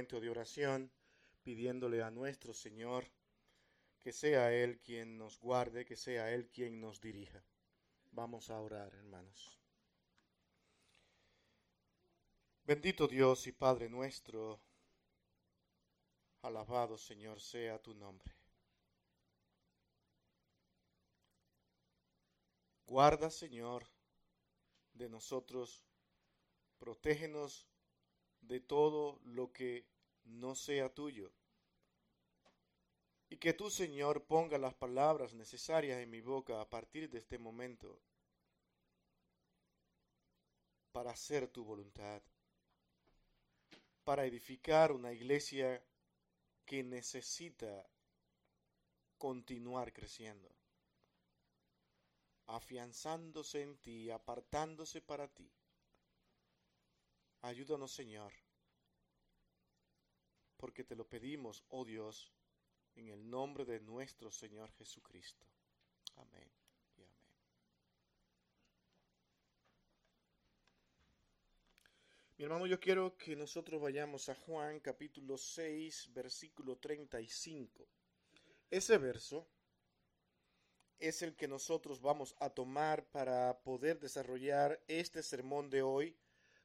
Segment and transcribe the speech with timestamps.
[0.00, 0.90] momento de oración,
[1.42, 3.04] pidiéndole a nuestro Señor
[4.00, 7.44] que sea Él quien nos guarde, que sea Él quien nos dirija.
[8.10, 9.60] Vamos a orar, hermanos.
[12.64, 14.58] Bendito Dios y Padre nuestro,
[16.40, 18.34] alabado Señor sea tu nombre.
[22.86, 23.86] Guarda, Señor,
[24.94, 25.84] de nosotros,
[26.78, 27.66] protégenos
[28.40, 29.89] de todo lo que
[30.24, 31.32] no sea tuyo.
[33.28, 37.38] Y que tú, Señor, ponga las palabras necesarias en mi boca a partir de este
[37.38, 38.00] momento
[40.92, 42.22] para hacer tu voluntad,
[44.04, 45.84] para edificar una iglesia
[46.64, 47.88] que necesita
[49.16, 50.50] continuar creciendo
[52.50, 55.50] afianzándose en ti, apartándose para ti.
[57.42, 58.32] Ayúdanos, Señor,
[60.60, 62.30] porque te lo pedimos, oh Dios,
[62.94, 65.46] en el nombre de nuestro Señor Jesucristo.
[66.16, 66.50] Amén
[66.98, 67.34] y amén.
[72.36, 77.88] Mi hermano, yo quiero que nosotros vayamos a Juan capítulo 6, versículo 35.
[78.70, 79.48] Ese verso
[80.98, 86.14] es el que nosotros vamos a tomar para poder desarrollar este sermón de hoy,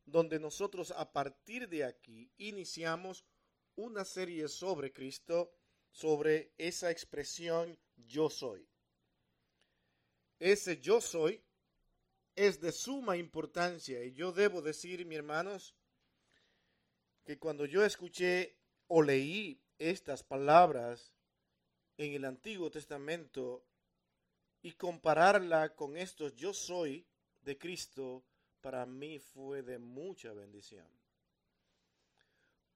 [0.06, 3.24] donde nosotros a partir de aquí iniciamos
[3.76, 5.54] una serie sobre Cristo,
[5.92, 8.68] sobre esa expresión yo soy.
[10.40, 11.42] Ese yo soy
[12.36, 15.76] es de suma importancia y yo debo decir, mis hermanos,
[17.24, 21.14] que cuando yo escuché o leí estas palabras
[21.98, 23.66] en el Antiguo Testamento,
[24.66, 27.06] y compararla con estos yo soy
[27.44, 28.24] de Cristo,
[28.62, 30.88] para mí fue de mucha bendición.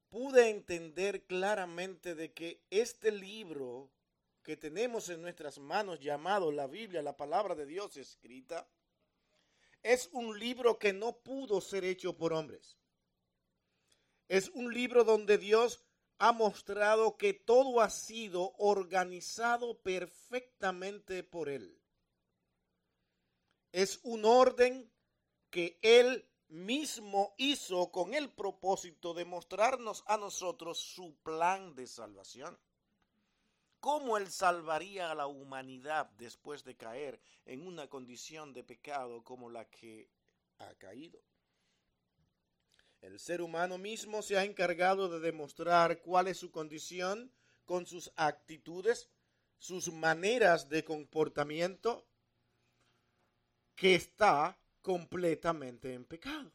[0.10, 3.90] Pude entender claramente de que este libro
[4.44, 8.68] que tenemos en nuestras manos llamado la Biblia, la palabra de Dios escrita,
[9.84, 12.78] es un libro que no pudo ser hecho por hombres.
[14.28, 15.84] Es un libro donde Dios
[16.18, 21.80] ha mostrado que todo ha sido organizado perfectamente por Él
[23.72, 24.92] es un orden
[25.50, 32.58] que Él mismo hizo con el propósito de mostrarnos a nosotros su plan de salvación.
[33.80, 39.50] ¿Cómo Él salvaría a la humanidad después de caer en una condición de pecado como
[39.50, 40.10] la que
[40.58, 41.22] ha caído?
[43.02, 47.32] El ser humano mismo se ha encargado de demostrar cuál es su condición
[47.64, 49.10] con sus actitudes,
[49.58, 52.06] sus maneras de comportamiento,
[53.76, 56.52] que está completamente en pecado.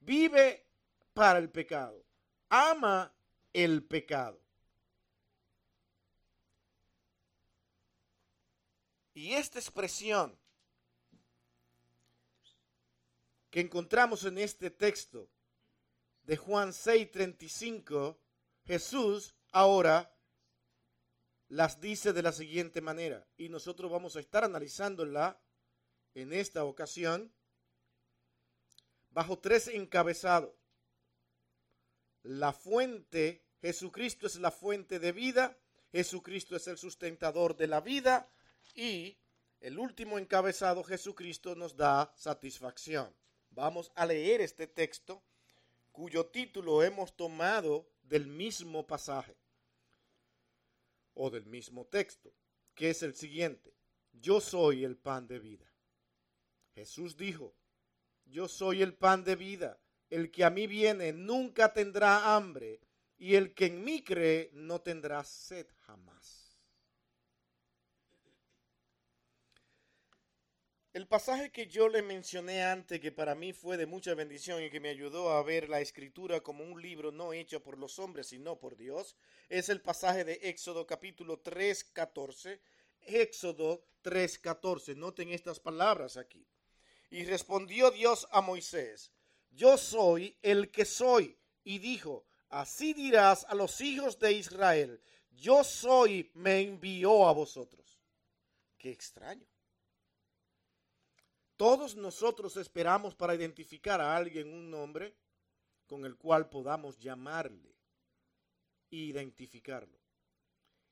[0.00, 0.66] Vive
[1.12, 2.04] para el pecado.
[2.48, 3.12] Ama
[3.52, 4.40] el pecado.
[9.14, 10.36] Y esta expresión
[13.50, 15.30] que encontramos en este texto
[16.24, 18.18] de Juan 6:35,
[18.64, 20.12] Jesús ahora
[21.48, 25.40] las dice de la siguiente manera, y nosotros vamos a estar analizándola
[26.14, 27.32] en esta ocasión
[29.10, 30.54] bajo tres encabezados.
[32.22, 35.56] La fuente, Jesucristo es la fuente de vida,
[35.92, 38.28] Jesucristo es el sustentador de la vida
[38.74, 39.18] y
[39.60, 43.14] el último encabezado, Jesucristo nos da satisfacción.
[43.50, 45.22] Vamos a leer este texto
[45.92, 49.36] cuyo título hemos tomado del mismo pasaje
[51.14, 52.32] o del mismo texto,
[52.74, 53.72] que es el siguiente.
[54.12, 55.73] Yo soy el pan de vida.
[56.74, 57.54] Jesús dijo,
[58.26, 59.78] yo soy el pan de vida,
[60.10, 62.80] el que a mí viene nunca tendrá hambre,
[63.16, 66.58] y el que en mí cree no tendrá sed jamás.
[70.92, 74.70] El pasaje que yo le mencioné antes, que para mí fue de mucha bendición y
[74.70, 78.28] que me ayudó a ver la escritura como un libro no hecho por los hombres,
[78.28, 79.16] sino por Dios,
[79.48, 82.60] es el pasaje de Éxodo capítulo 3, 14.
[83.00, 84.94] Éxodo 3, 14.
[84.94, 86.46] Noten estas palabras aquí.
[87.14, 89.12] Y respondió Dios a Moisés,
[89.52, 91.38] yo soy el que soy.
[91.62, 95.00] Y dijo, así dirás a los hijos de Israel,
[95.30, 98.00] yo soy, me envió a vosotros.
[98.76, 99.46] Qué extraño.
[101.54, 105.14] Todos nosotros esperamos para identificar a alguien un nombre
[105.86, 107.76] con el cual podamos llamarle
[108.90, 110.00] e identificarlo.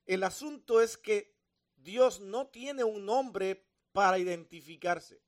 [0.05, 1.35] El asunto es que
[1.75, 5.21] Dios no tiene un nombre para identificarse.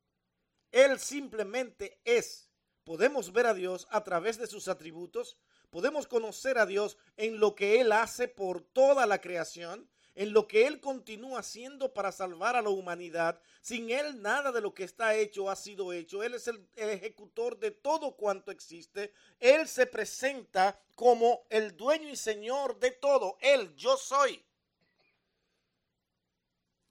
[0.75, 2.49] Él simplemente es.
[2.83, 5.37] Podemos ver a Dios a través de sus atributos,
[5.75, 10.47] Podemos conocer a Dios en lo que Él hace por toda la creación, en lo
[10.47, 13.41] que Él continúa haciendo para salvar a la humanidad.
[13.59, 16.23] Sin Él nada de lo que está hecho ha sido hecho.
[16.23, 19.11] Él es el, ejecutor de todo cuanto existe.
[19.37, 23.37] Él se presenta como el dueño y señor de todo.
[23.41, 24.41] Él, yo soy.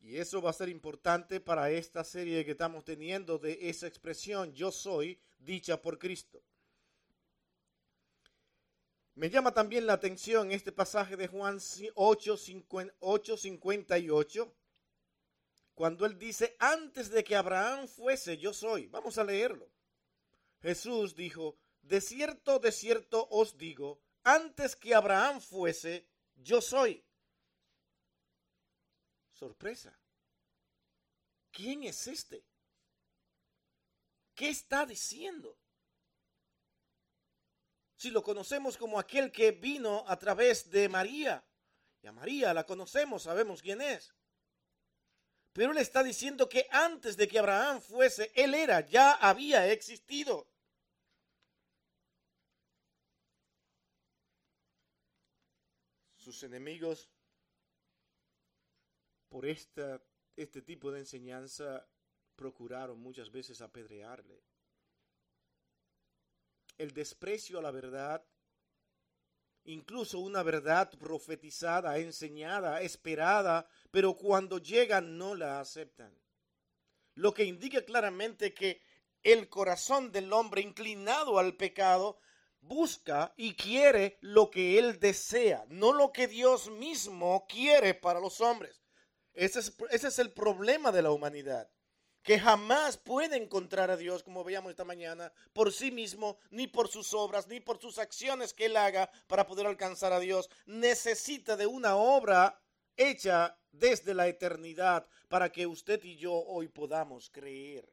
[0.04, 4.52] Y eso va a ser importante para esta serie que estamos teniendo de esa expresión,
[4.52, 6.42] yo soy, dicha por Cristo.
[9.14, 11.58] Me llama también la atención este pasaje de Juan
[11.94, 14.54] 8, 58,
[15.74, 18.88] cuando él dice, antes de que Abraham fuese, yo soy.
[18.88, 19.70] Vamos a leerlo.
[20.60, 27.02] Jesús dijo, de cierto, de cierto os digo, antes que Abraham fuese, yo soy
[29.34, 29.96] sorpresa.
[31.50, 32.44] ¿Quién es este?
[34.34, 35.56] ¿Qué está diciendo?
[37.96, 41.44] Si lo conocemos como aquel que vino a través de María,
[42.02, 44.12] y a María la conocemos, sabemos quién es.
[45.52, 50.48] Pero él está diciendo que antes de que Abraham fuese, él era, ya había existido.
[56.16, 57.08] Sus enemigos
[59.34, 60.00] por esta,
[60.36, 61.84] este tipo de enseñanza
[62.36, 64.40] procuraron muchas veces apedrearle.
[66.78, 68.24] El desprecio a la verdad,
[69.64, 76.16] incluso una verdad profetizada, enseñada, esperada, pero cuando llega no la aceptan.
[77.16, 78.82] Lo que indica claramente que
[79.24, 82.20] el corazón del hombre inclinado al pecado
[82.60, 88.40] busca y quiere lo que él desea, no lo que Dios mismo quiere para los
[88.40, 88.83] hombres.
[89.34, 91.68] Ese es, el problema de la humanidad
[92.22, 96.88] que jamás puede encontrar a Dios, como veíamos esta mañana, por sí mismo, ni por
[96.88, 100.48] sus obras, ni por sus acciones que él haga para poder alcanzar a Dios.
[100.64, 102.58] Necesita de una obra
[102.96, 107.92] hecha desde la eternidad para que usted y yo hoy podamos creer.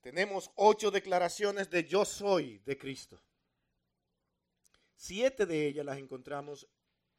[0.00, 3.20] Tenemos ocho declaraciones de yo soy de Cristo.
[5.02, 6.68] Siete de ellas las encontramos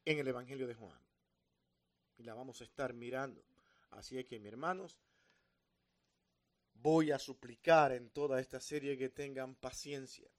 [0.04, 1.00] en el Evangelio de Juan.
[2.16, 3.42] Y la vamos a estar mirando.
[3.90, 5.00] Así es que, mis hermanos,
[6.74, 10.30] voy a suplicar en toda esta serie que tengan paciencia.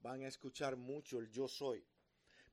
[0.00, 1.84] Van a escuchar mucho el yo soy.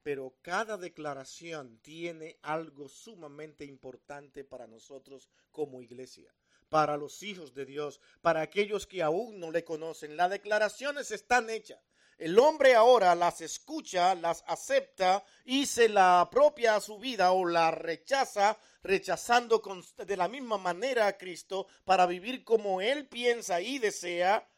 [0.04, 6.36] Pero cada declaración tiene algo sumamente importante para nosotros como iglesia,
[6.68, 10.18] para los hijos de Dios, para aquellos que aún no le conocen.
[10.18, 11.80] Las declaraciones están hechas.
[12.18, 17.46] El hombre ahora las escucha, las acepta y se la apropia a su vida o
[17.46, 19.62] la rechaza, rechazando
[19.98, 24.50] de la misma manera a Cristo para vivir como él piensa y desea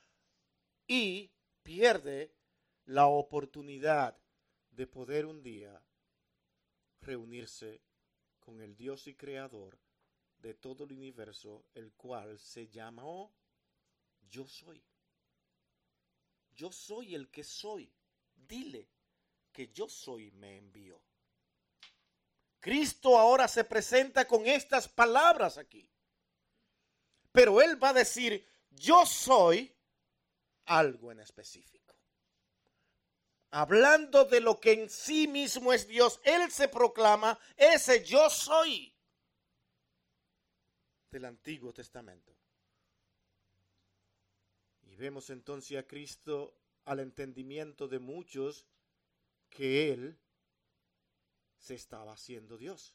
[0.88, 2.34] y pierde
[2.86, 4.18] la oportunidad
[4.72, 5.84] de poder un día
[7.02, 7.82] reunirse
[8.40, 9.78] con el Dios y Creador
[10.38, 13.36] de todo el universo, el cual se llamó
[14.30, 14.82] Yo Soy
[16.60, 17.90] yo soy el que soy.
[18.36, 18.90] Dile
[19.54, 21.02] que yo soy me envió.
[22.60, 25.90] Cristo ahora se presenta con estas palabras aquí.
[27.32, 29.74] Pero Él va a decir, yo soy
[30.66, 31.96] algo en específico.
[33.52, 38.94] Hablando de lo que en sí mismo es Dios, Él se proclama ese yo soy
[41.10, 42.39] del Antiguo Testamento.
[45.00, 46.54] Vemos entonces a Cristo
[46.84, 48.68] al entendimiento de muchos
[49.50, 50.20] que Él
[51.58, 52.94] se estaba haciendo Dios.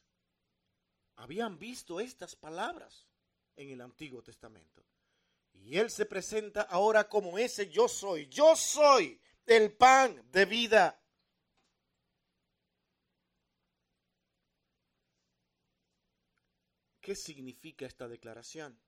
[1.15, 3.07] Habían visto estas palabras
[3.55, 4.85] en el Antiguo Testamento.
[5.53, 8.27] Y Él se presenta ahora como ese yo soy.
[8.27, 11.01] Yo soy el pan de vida.
[17.01, 18.79] ¿Qué significa esta declaración?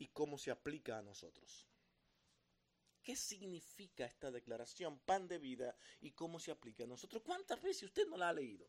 [0.00, 1.66] Y cómo se aplica a nosotros.
[3.02, 7.22] ¿Qué significa esta declaración, pan de vida, y cómo se aplica a nosotros?
[7.22, 8.66] ¿Cuántas veces usted no la ha leído?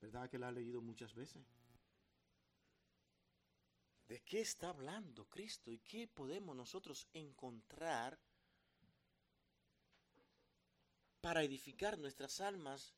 [0.00, 1.44] ¿Verdad que la ha leído muchas veces?
[4.08, 8.18] ¿De qué está hablando Cristo y qué podemos nosotros encontrar
[11.20, 12.94] para edificar nuestras almas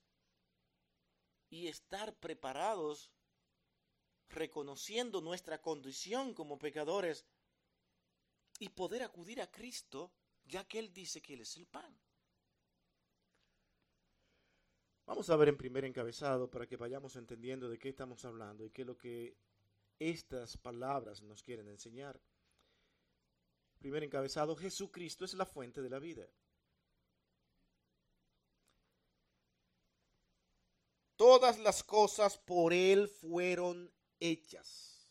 [1.51, 3.11] y estar preparados
[4.29, 7.27] reconociendo nuestra condición como pecadores
[8.59, 10.13] y poder acudir a Cristo,
[10.45, 11.99] ya que Él dice que Él es el pan.
[15.07, 18.71] Vamos a ver en primer encabezado para que vayamos entendiendo de qué estamos hablando y
[18.71, 19.39] qué es lo que
[19.99, 22.21] estas palabras nos quieren enseñar.
[23.79, 26.29] primer encabezado, Jesucristo es la fuente de la vida.
[31.17, 33.91] Todas las cosas por Él fueron
[34.21, 35.09] hechas.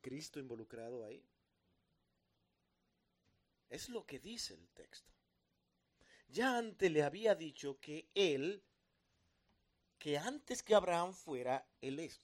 [0.00, 1.24] Cristo involucrado ahí.
[3.70, 5.12] Es lo que dice el texto.
[6.28, 8.62] Ya antes le había dicho que Él,
[9.98, 12.20] que antes que Abraham fuera, Él es.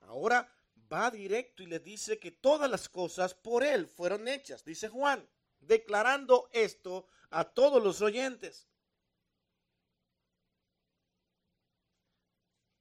[0.00, 0.52] Ahora
[0.92, 5.26] va directo y le dice que todas las cosas por Él fueron hechas, dice Juan,
[5.60, 8.68] declarando esto a todos los oyentes.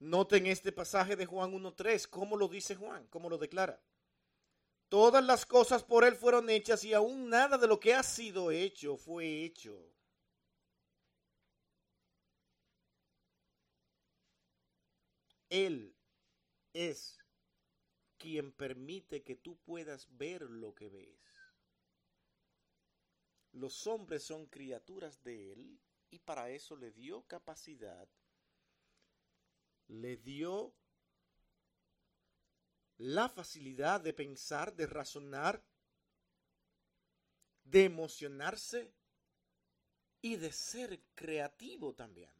[0.01, 3.79] Noten este pasaje de Juan 1.3, cómo lo dice Juan, cómo lo declara.
[4.89, 8.49] Todas las cosas por Él fueron hechas y aún nada de lo que ha sido
[8.49, 9.93] hecho fue hecho.
[15.51, 15.95] Él
[16.73, 17.19] es
[18.17, 21.21] quien permite que tú puedas ver lo que ves.
[23.51, 25.79] Los hombres son criaturas de Él
[26.09, 28.09] y para eso le dio capacidad
[29.91, 30.73] le dio
[32.97, 35.61] la facilidad de pensar, de razonar,
[37.63, 38.93] de emocionarse
[40.21, 42.31] y de ser creativo también.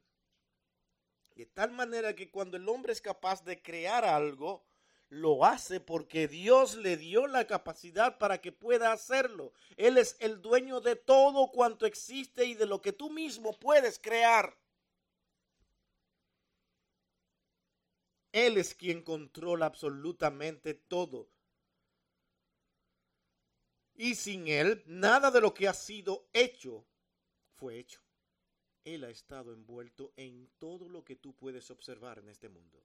[1.36, 4.63] De tal manera que cuando el hombre es capaz de crear algo,
[5.10, 9.51] lo hace porque Dios le dio la capacidad para que pueda hacerlo.
[9.75, 14.00] Él es el dueño de todo cuanto existe y de lo que tú mismo puedes
[14.00, 14.61] crear.
[18.32, 21.30] Él es quien controla absolutamente todo.
[23.96, 26.86] Y sin Él, nada de lo que ha sido hecho
[27.56, 28.02] fue hecho.
[28.84, 32.84] Él ha estado envuelto en todo lo que tú puedes observar en este mundo.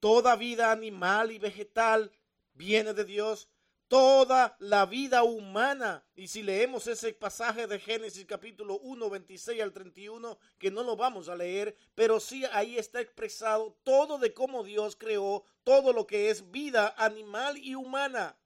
[0.00, 2.10] Toda vida animal y vegetal
[2.54, 3.48] viene de Dios
[3.92, 6.02] toda la vida humana.
[6.16, 10.96] Y si leemos ese pasaje de Génesis capítulo 1, 26 al 31, que no lo
[10.96, 16.06] vamos a leer, pero sí ahí está expresado todo de cómo Dios creó todo lo
[16.06, 18.38] que es vida animal y humana.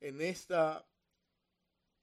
[0.00, 0.86] En esta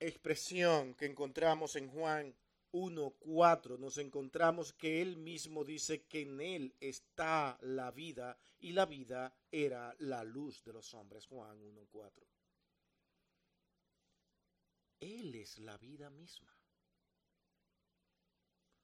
[0.01, 2.35] expresión que encontramos en Juan
[2.75, 8.85] 1.4 nos encontramos que él mismo dice que en él está la vida y la
[8.85, 11.25] vida era la luz de los hombres.
[11.25, 12.27] Juan 1.4.
[14.99, 16.53] Él es la vida misma.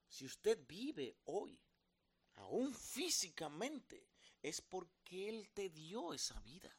[0.08, 1.60] Si usted vive hoy,
[2.36, 4.08] aún físicamente,
[4.42, 6.74] es porque Él te dio esa vida.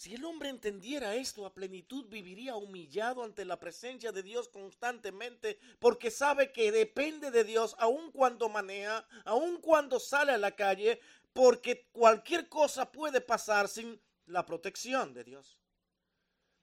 [0.00, 5.58] Si el hombre entendiera esto a plenitud, viviría humillado ante la presencia de Dios constantemente,
[5.78, 11.02] porque sabe que depende de Dios aun cuando maneja, aun cuando sale a la calle,
[11.34, 15.58] porque cualquier cosa puede pasar sin la protección de Dios.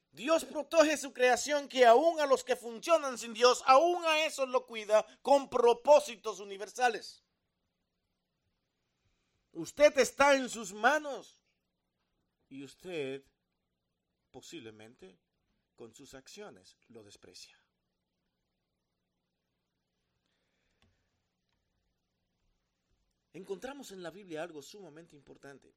[0.10, 4.48] Dios protege su creación que aún a los que funcionan sin Dios, aún a eso
[4.48, 7.24] lo cuida con propósitos universales.
[9.54, 11.38] Usted está en sus manos
[12.50, 13.24] y usted
[14.32, 15.20] posiblemente
[15.76, 17.58] con sus acciones lo desprecia.
[23.34, 25.76] Encontramos en la Biblia algo sumamente importante.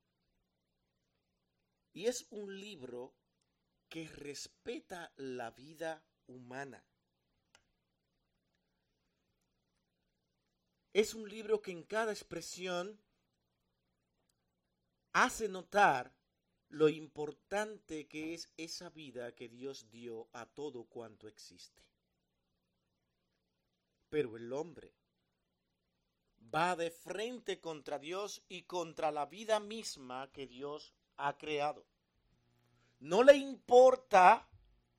[1.93, 3.15] Y es un libro
[3.89, 6.83] que respeta la vida humana.
[10.93, 12.99] Es un libro que en cada expresión
[15.13, 16.20] hace notar
[16.71, 21.83] lo importante que es esa vida que Dios dio a todo cuanto existe.
[24.09, 24.95] Pero el hombre
[26.55, 31.85] va de frente contra Dios y contra la vida misma que Dios ha creado.
[33.01, 34.49] No le importa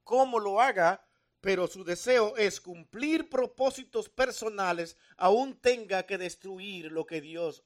[0.03, 1.05] cómo lo haga,
[1.39, 7.63] pero su deseo es cumplir propósitos personales, aún tenga que destruir lo que Dios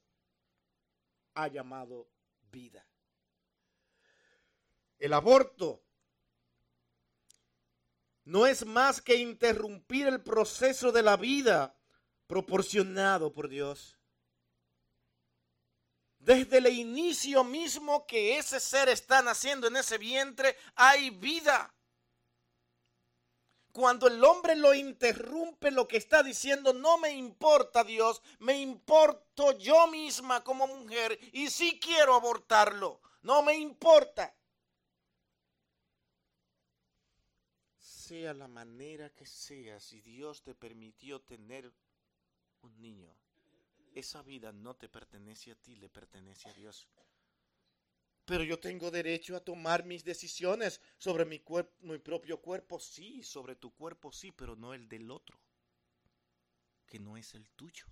[1.34, 2.08] ha llamado
[2.52, 2.86] vida.
[5.00, 5.84] El aborto
[8.26, 11.78] no es más que interrumpir el proceso de la vida
[12.28, 13.98] proporcionado por Dios.
[16.18, 21.72] Desde el inicio mismo que ese ser está naciendo en ese vientre, hay vida.
[23.72, 29.52] Cuando el hombre lo interrumpe, lo que está diciendo, no me importa Dios, me importo
[29.60, 34.35] yo misma como mujer y sí quiero abortarlo, no me importa.
[38.06, 41.74] Sea la manera que sea, si Dios te permitió tener
[42.62, 43.16] un niño,
[43.94, 46.88] esa vida no te pertenece a ti, le pertenece a Dios.
[48.26, 51.42] Pero yo tengo derecho a tomar mis decisiones sobre mi,
[51.80, 55.40] mi propio cuerpo, sí, sobre tu cuerpo, sí, pero no el del otro,
[56.88, 57.86] que no es el tuyo.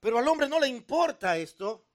[0.00, 1.89] Pero al hombre no le importa esto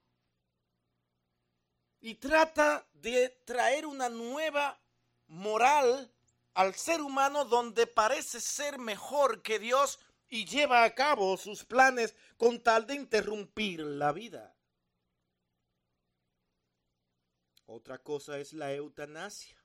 [2.00, 4.80] y trata de traer una nueva
[5.28, 6.12] moral
[6.54, 9.98] al ser humano donde parece ser mejor que Dios
[10.28, 14.54] y lleva a cabo sus planes con tal de interrumpir la vida.
[17.66, 19.56] Otra cosa es la eutanasia.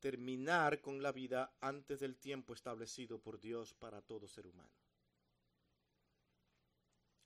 [0.00, 4.72] Terminar con la vida antes del tiempo establecido por Dios para todo ser humano.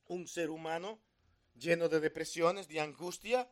[0.08, 1.00] Un ser humano
[1.58, 3.48] lleno de depresiones, de angustia,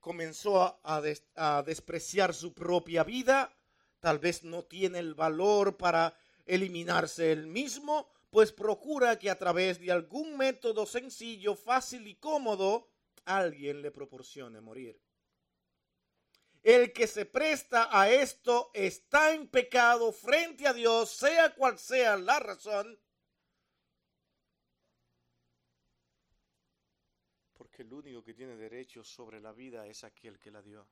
[0.00, 3.54] comenzó a, despreciar su propia vida,
[4.00, 9.80] tal vez no tiene el valor para eliminarse él mismo, pues procura que a través
[9.80, 12.88] de algún método sencillo, fácil y cómodo,
[13.24, 15.00] alguien le proporcione morir.
[16.62, 22.16] El que se presta a esto está en pecado frente a Dios, sea cual sea
[22.16, 22.98] la razón,
[27.82, 30.86] el único que tiene derecho sobre la vida es aquel que la dio.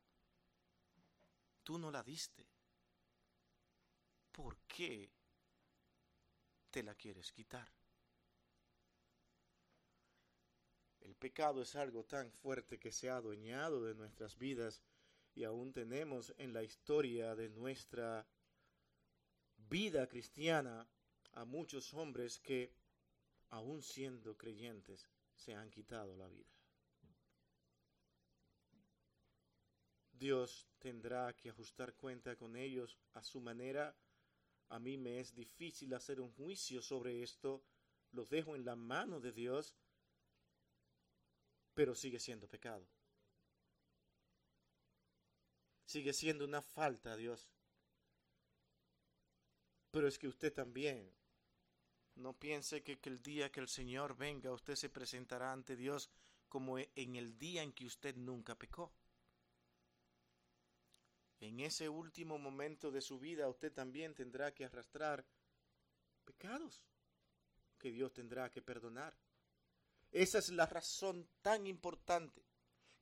[1.62, 2.46] Tú no la diste.
[4.32, 5.10] ¿Por qué
[6.70, 7.68] te la quieres quitar?
[11.00, 14.82] El pecado es algo tan fuerte que se ha adueñado de nuestras vidas
[15.34, 18.26] y aún tenemos en la historia de nuestra
[19.68, 20.88] vida cristiana
[21.32, 22.72] a muchos hombres que,
[23.50, 26.55] aún siendo creyentes, se han quitado la vida.
[30.18, 33.94] Dios tendrá que ajustar cuenta con ellos a su manera.
[34.68, 37.62] A mí me es difícil hacer un juicio sobre esto.
[38.12, 39.74] Lo dejo en la mano de Dios,
[41.74, 42.86] pero sigue siendo pecado.
[45.84, 47.48] Sigue siendo una falta a Dios.
[49.90, 51.10] Pero es que usted también
[52.16, 56.10] no piense que, que, el día que el Señor venga, usted se presentará ante Dios
[56.48, 58.92] como en el día en que usted nunca pecó
[61.40, 65.24] en ese último momento de su vida usted también tendrá que arrastrar
[66.24, 66.84] pecados
[67.78, 69.14] que Dios tendrá que perdonar.
[70.10, 72.42] Esa es la razón tan importante,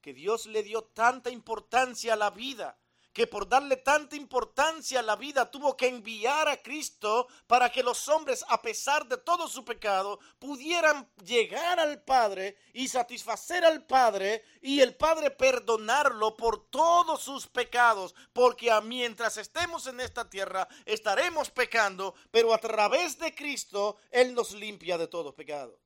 [0.01, 2.79] que Dios le dio tanta importancia a la vida
[3.15, 7.85] que por darle tanta importancia a la vida tuvo que enviar a Cristo para que
[7.85, 13.87] los hombres, a pesar de todo su pecado, pudieran llegar al Padre y satisfacer al
[13.87, 20.67] Padre y el Padre perdonarlo por todos sus pecados, porque mientras estemos en esta tierra
[20.85, 25.79] estaremos pecando, pero a través de Cristo Él nos limpia de todo pecado.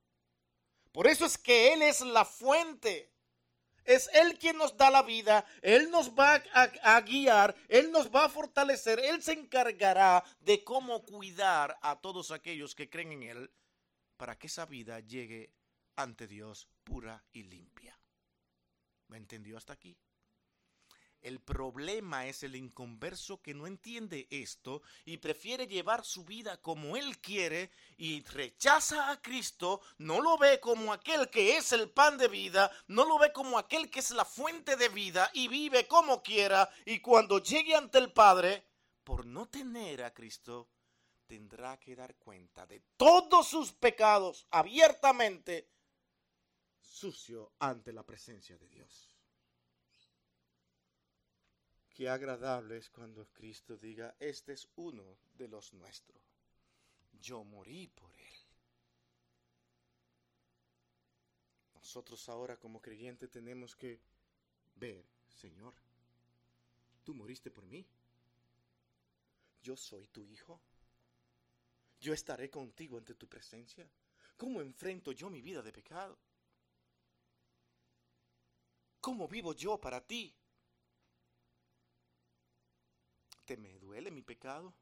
[0.93, 3.13] Por eso es que Él es la fuente
[3.89, 8.27] es Él quien nos da la vida, Él nos va a, guiar, Él nos va
[8.27, 13.51] a fortalecer, Él se encargará de cómo cuidar a todos aquellos que creen en Él
[14.19, 15.55] para que esa vida llegue
[15.97, 17.99] ante Dios pura y limpia.
[19.09, 19.97] ¿Me entendió hasta aquí?
[21.29, 26.97] El problema es el inconverso que no entiende esto y prefiere llevar su vida como
[26.97, 32.17] él quiere y rechaza a Cristo, no lo ve como aquel que es el pan
[32.17, 35.87] de vida, no lo ve como aquel que es la fuente de vida y vive
[35.87, 38.65] como quiera y cuando llegue ante el Padre,
[39.05, 40.71] por no tener a Cristo,
[41.27, 45.69] tendrá que dar cuenta de todos sus pecados abiertamente,
[46.81, 49.08] sucio ante la presencia de Dios.
[51.99, 56.23] Qué agradable es cuando Cristo diga, este es uno de los nuestros.
[57.21, 58.35] Yo morí por él.
[61.75, 63.99] Nosotros ahora como creyentes tenemos que
[64.77, 65.75] ver, Señor,
[67.03, 67.85] tú moriste por mí.
[69.61, 70.61] Yo soy tu hijo.
[71.99, 73.91] Yo estaré contigo ante tu presencia.
[74.37, 76.17] ¿Cómo enfrento yo mi vida de pecado?
[79.01, 80.38] ¿Cómo vivo yo para ti?
[83.49, 84.75] ¿Te me duele mi pecado?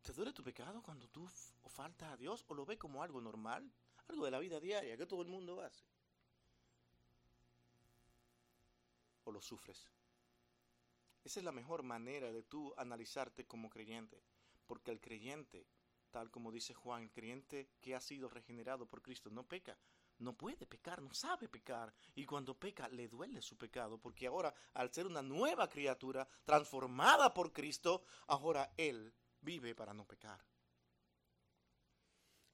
[0.00, 1.28] ¿Te duele tu pecado cuando tú
[1.66, 3.70] faltas a Dios o lo ves como algo normal?
[4.08, 5.84] Algo de la vida diaria que todo el mundo hace.
[9.24, 9.86] ¿O lo sufres?
[11.24, 14.22] Esa es la mejor manera de tú analizarte como creyente.
[14.66, 15.66] Porque el creyente,
[16.10, 19.76] tal como dice Juan, el creyente que ha sido regenerado por Cristo no peca,
[20.18, 21.92] no puede pecar, no sabe pecar.
[22.14, 27.32] Y cuando peca, le duele su pecado, porque ahora, al ser una nueva criatura, transformada
[27.34, 30.44] por Cristo, ahora Él vive para no pecar.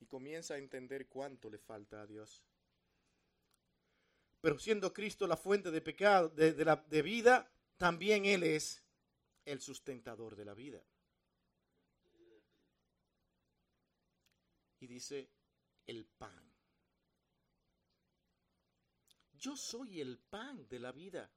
[0.09, 2.43] comienza a entender cuánto le falta a Dios.
[4.41, 8.83] Pero siendo Cristo la fuente de pecado, de, la, de vida, también Él es
[9.45, 10.83] el sustentador de la vida.
[14.81, 15.31] Y dice,
[15.87, 16.50] el pan.
[19.41, 21.31] Yo soy el pan de la vida.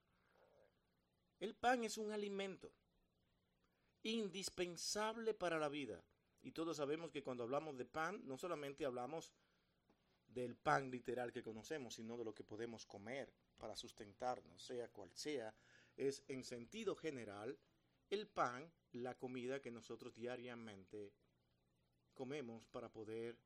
[1.39, 2.69] El pan es un alimento
[4.03, 6.03] indispensable para la vida.
[6.41, 9.31] Y todos sabemos que cuando hablamos de pan, no solamente hablamos
[10.27, 15.11] del pan literal que conocemos, sino de lo que podemos comer para sustentarnos, sea cual
[15.13, 15.55] sea,
[15.95, 17.57] es en sentido general
[18.09, 21.13] el pan, la comida que nosotros diariamente
[22.13, 23.39] comemos para poder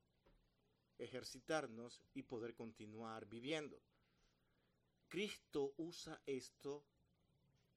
[0.97, 3.79] ejercitarnos y poder continuar viviendo.
[5.07, 6.83] Cristo usa esto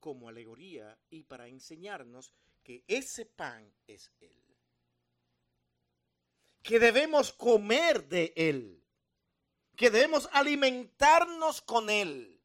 [0.01, 4.37] como alegoría y para enseñarnos que ese pan es Él.
[6.63, 8.83] Que debemos comer de Él.
[9.77, 12.41] Que debemos alimentarnos con Él.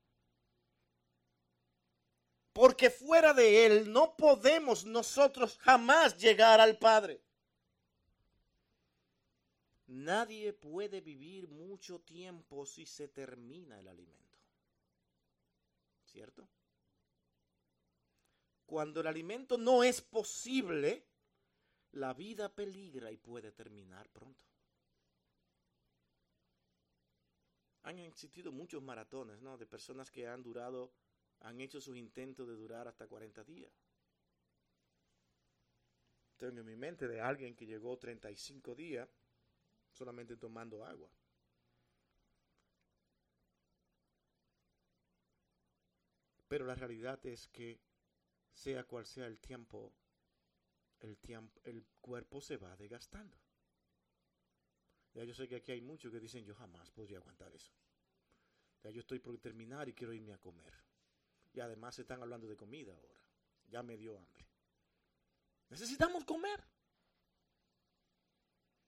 [2.54, 7.22] Porque fuera de Él no podemos nosotros jamás llegar al Padre.
[9.88, 14.25] Nadie puede vivir mucho tiempo si se termina el alimento.
[16.16, 16.48] ¿Cierto?
[18.66, 21.06] Cuando el alimento no es posible,
[21.92, 24.46] la vida peligra y puede terminar pronto.
[27.84, 29.58] Han existido muchos maratones, ¿no?
[29.58, 30.94] De personas que han durado,
[31.42, 33.74] han hecho sus intentos de durar hasta 40 días.
[36.38, 39.10] Tengo en mi mente de alguien que llegó 35 días
[39.92, 41.12] solamente tomando agua.
[46.56, 47.82] Pero la realidad es que
[48.54, 49.94] sea cual sea el tiempo,
[51.02, 53.38] el tiempo, el cuerpo se va desgastando.
[55.14, 57.74] Ya yo sé que aquí hay muchos que dicen yo jamás podría aguantar eso.
[58.82, 60.74] Ya yo estoy por terminar y quiero irme a comer.
[61.52, 63.20] Y además se están hablando de comida ahora.
[63.68, 64.48] Ya me dio hambre.
[65.68, 66.64] Necesitamos comer.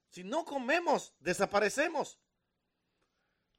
[0.08, 2.17] Si no comemos, desaparecemos.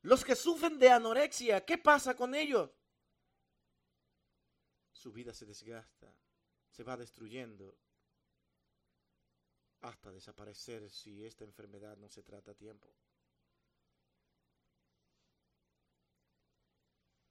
[0.00, 2.70] Los que sufren de anorexia, ¿qué pasa con ellos?
[4.98, 6.12] Su vida se desgasta,
[6.70, 7.78] se va destruyendo
[9.80, 12.92] hasta desaparecer si esta enfermedad no se trata a tiempo.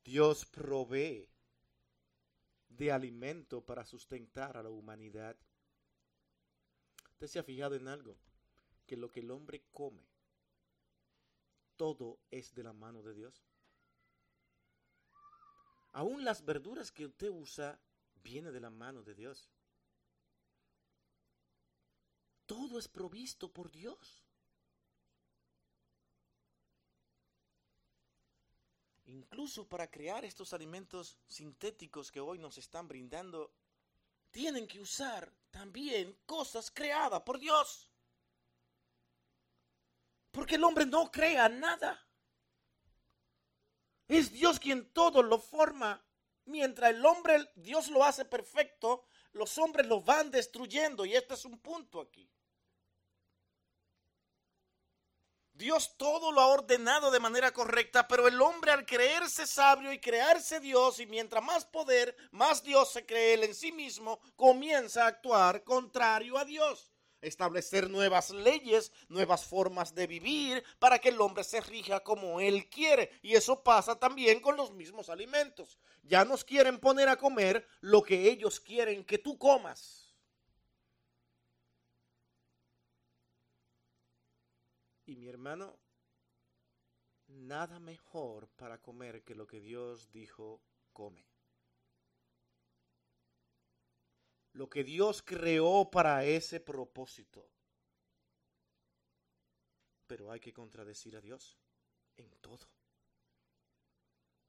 [0.06, 1.30] Dios provee
[2.70, 5.36] de alimento para sustentar a la humanidad.
[7.12, 8.18] ¿Usted se ha fijado en algo?
[8.86, 10.08] Que lo que el hombre come,
[11.76, 13.44] todo es de la mano de Dios.
[15.98, 17.80] Aún las verduras que usted usa
[18.22, 19.50] viene de la mano de Dios.
[22.46, 24.24] Todo es provisto por Dios.
[29.08, 33.52] Incluso para crear estos alimentos sintéticos que hoy nos están brindando,
[34.30, 37.90] tienen que usar también cosas creadas por Dios.
[40.30, 42.07] Porque el hombre no crea nada.
[44.08, 46.04] Es Dios quien todo lo forma.
[46.46, 51.06] Mientras el hombre, Dios lo hace perfecto, los hombres lo van destruyendo.
[51.06, 52.30] Y este es un punto aquí.
[55.54, 60.00] Dios todo lo ha ordenado de manera correcta, pero el hombre al creerse sabio y
[60.00, 65.06] crearse Dios, y mientras más poder, más Dios se cree él en sí mismo, comienza
[65.06, 66.92] a actuar contrario a Dios
[67.22, 72.70] establecer nuevas leyes, nuevas formas de vivir para que el hombre se rija como él
[72.70, 73.12] quiere.
[73.22, 75.78] Y eso pasa también con los mismos alimentos.
[76.04, 80.16] Ya nos quieren poner a comer lo que ellos quieren que tú comas.
[85.06, 85.80] Y mi hermano,
[87.28, 91.37] nada mejor para comer que lo que Dios dijo come.
[94.58, 97.48] Lo que Dios creó para ese propósito.
[100.08, 101.60] Pero hay que contradecir a Dios
[102.18, 102.68] en todo.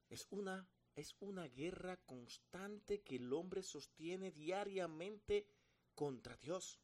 [0.09, 5.45] Es una, es una guerra constante que el hombre sostiene diariamente
[5.93, 6.79] contra Dios.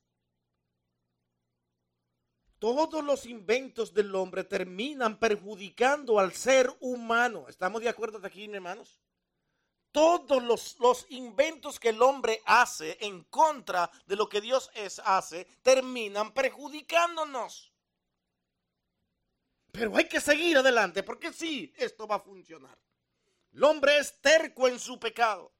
[2.59, 7.47] Todos los inventos del hombre terminan perjudicando al ser humano.
[7.49, 8.99] ¿Estamos de acuerdo aquí, hermanos?
[9.95, 10.43] Todos
[10.77, 16.33] los, inventos que el hombre hace en contra de lo que Dios es, hace, terminan
[16.33, 17.71] perjudicándonos.
[19.71, 22.77] Pero hay que seguir adelante porque sí, esto va a funcionar.
[23.53, 25.53] El hombre es terco en su pecado.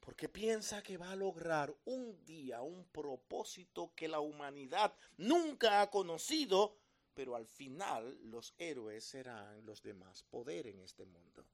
[0.00, 5.90] Porque piensa que va a lograr un día un propósito que la humanidad nunca ha
[5.90, 6.78] conocido,
[7.12, 11.44] pero al final los héroes serán los de más poder en este mundo.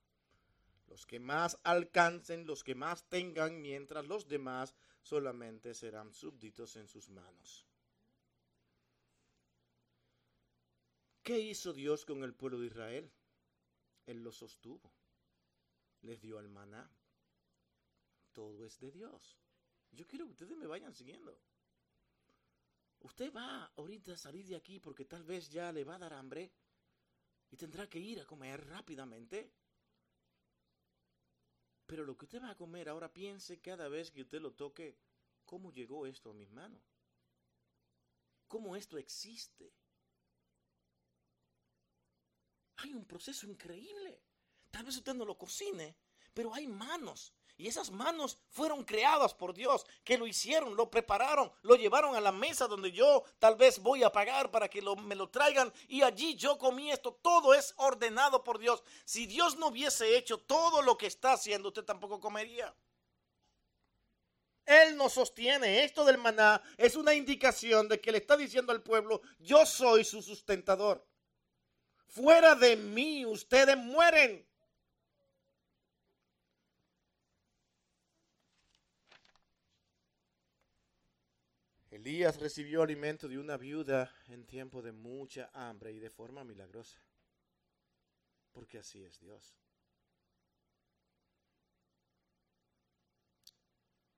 [0.87, 6.87] Los que más alcancen, los que más tengan, mientras los demás solamente serán súbditos en
[6.87, 7.65] sus manos.
[11.23, 13.11] ¿Qué hizo Dios con el pueblo de Israel?
[14.05, 14.93] Él lo sostuvo.
[16.01, 16.89] Les dio el maná.
[18.31, 19.37] Todo es de Dios.
[19.91, 21.37] Yo quiero que ustedes me vayan siguiendo.
[22.99, 26.13] Usted va ahorita a salir de aquí porque tal vez ya le va a dar
[26.13, 26.51] hambre
[27.51, 29.51] y tendrá que ir a comer rápidamente.
[31.87, 34.99] Pero lo que usted va a comer ahora piense cada vez que usted lo toque,
[35.45, 36.83] ¿cómo llegó esto a mis manos?
[38.47, 39.73] ¿Cómo esto existe?
[42.75, 44.21] Hay un proceso increíble.
[44.69, 45.97] Tal vez usted no lo cocine,
[46.33, 51.51] pero hay manos y esas manos fueron creadas por Dios, que lo hicieron, lo prepararon,
[51.63, 55.15] lo llevaron a la mesa donde yo tal vez voy a pagar para que me
[55.15, 57.19] lo traigan y allí yo comí esto.
[57.21, 58.83] Todo es ordenado por Dios.
[59.05, 62.73] Si Dios no hubiese hecho todo lo que está haciendo, usted tampoco comería.
[64.67, 65.83] Él nos sostiene.
[65.83, 70.03] Esto del maná es una indicación de que le está diciendo al pueblo, yo soy
[70.03, 71.03] su sustentador.
[72.05, 74.46] Fuera de mí ustedes mueren.
[81.97, 87.01] Elías recibió alimento de una viuda en tiempo de mucha hambre y de forma milagrosa.
[88.51, 89.57] Porque así es Dios.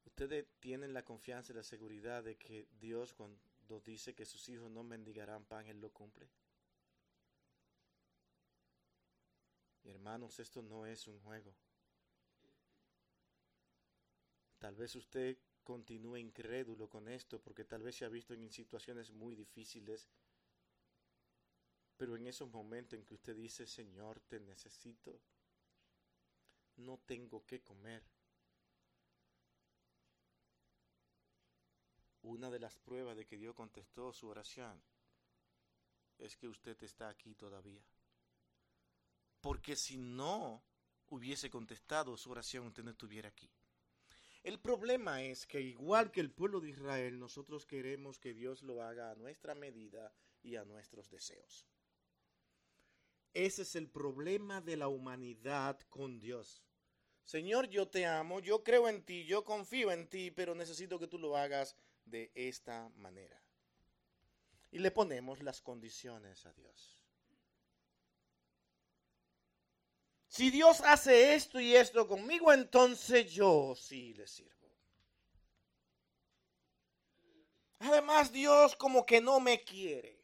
[0.03, 4.69] Ustedes tienen la confianza y la seguridad de que Dios cuando dice que sus hijos
[4.69, 6.29] no mendigarán pan, Él lo cumple.
[9.85, 11.55] Hermanos, esto no es un juego.
[14.59, 15.37] Tal vez usted
[15.69, 20.09] continúe incrédulo con esto porque tal vez se ha visto en situaciones muy difíciles.
[21.95, 25.21] Pero en esos momentos en que usted dice, Señor, te necesito,
[26.77, 28.03] no tengo que comer.
[32.23, 34.81] Una de las pruebas de que Dios contestó su oración
[36.17, 37.85] es que usted está aquí todavía.
[39.39, 40.63] Porque si no
[41.09, 43.51] hubiese contestado su oración, usted no estuviera aquí.
[44.43, 48.81] El problema es que igual que el pueblo de Israel, nosotros queremos que Dios lo
[48.81, 51.67] haga a nuestra medida y a nuestros deseos.
[53.33, 56.63] Ese es el problema de la humanidad con Dios.
[57.25, 61.07] Señor, yo te amo, yo creo en ti, yo confío en ti, pero necesito que
[61.07, 61.75] tú lo hagas
[62.05, 63.39] de esta manera.
[64.71, 66.98] Y le ponemos las condiciones a Dios.
[70.39, 74.71] Si Dios hace esto y esto conmigo, entonces yo sí le sirvo.
[77.79, 80.23] Además, Dios como que no me quiere.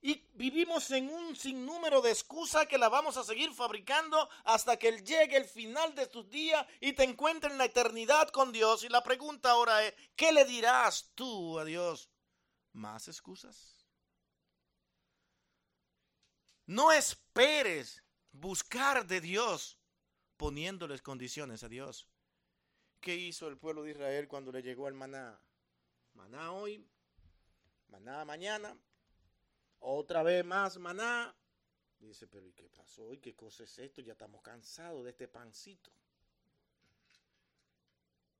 [0.00, 5.00] Y vivimos en un sinnúmero de excusas que la vamos a seguir fabricando hasta que
[5.00, 8.82] llegue el final de tus días y te encuentres en la eternidad con Dios.
[8.82, 12.10] Y la pregunta ahora es, ¿qué le dirás tú a Dios?
[12.72, 13.81] ¿Más excusas?
[16.66, 19.78] No esperes buscar de Dios
[20.36, 22.08] poniéndoles condiciones a Dios.
[23.00, 25.40] ¿Qué hizo el pueblo de Israel cuando le llegó el maná?
[26.14, 26.86] Maná hoy,
[27.88, 28.76] maná mañana,
[29.80, 31.34] otra vez más maná.
[31.98, 33.12] Dice, pero ¿y qué pasó?
[33.12, 34.00] ¿Y qué cosa es esto?
[34.00, 35.90] Ya estamos cansados de este pancito.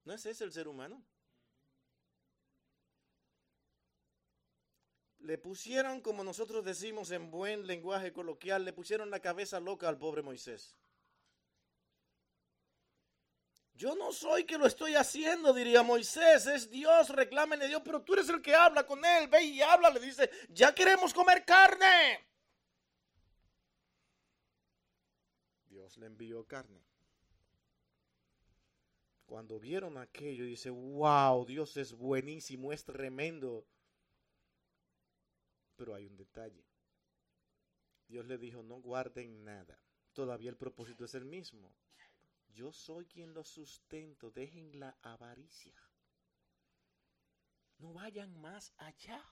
[0.04, 1.02] ¿No es ese el ser humano?
[5.22, 9.98] Le pusieron, como nosotros decimos en buen lenguaje coloquial, le pusieron la cabeza loca al
[9.98, 10.76] pobre Moisés.
[13.74, 18.02] Yo no soy que lo estoy haciendo, diría Moisés, es Dios, reclámenle a Dios, pero
[18.02, 21.44] tú eres el que habla con él, ve y habla, le dice, ya queremos comer
[21.44, 22.26] carne.
[25.66, 26.82] Dios le envió carne.
[29.26, 33.64] Cuando vieron aquello, dice, wow, Dios es buenísimo, es tremendo.
[35.76, 36.64] Pero hay un detalle.
[38.08, 39.78] Dios le dijo, no guarden nada.
[40.12, 41.74] Todavía el propósito es el mismo.
[42.52, 44.30] Yo soy quien los sustento.
[44.30, 45.74] Dejen la avaricia.
[47.78, 49.24] No vayan más allá.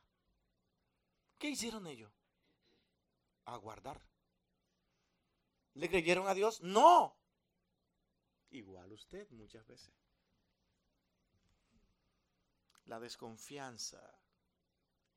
[1.38, 2.12] ¿Qué hicieron ellos?
[3.44, 4.00] Aguardar.
[5.74, 6.61] ¿Le creyeron a Dios?
[6.62, 7.16] No.
[8.50, 9.94] Igual usted muchas veces.
[12.87, 14.00] La desconfianza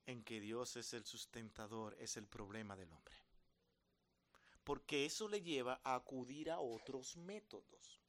[0.05, 3.15] en que Dios es el sustentador es el problema del hombre.
[4.63, 8.03] Porque eso le lleva a acudir a otros métodos.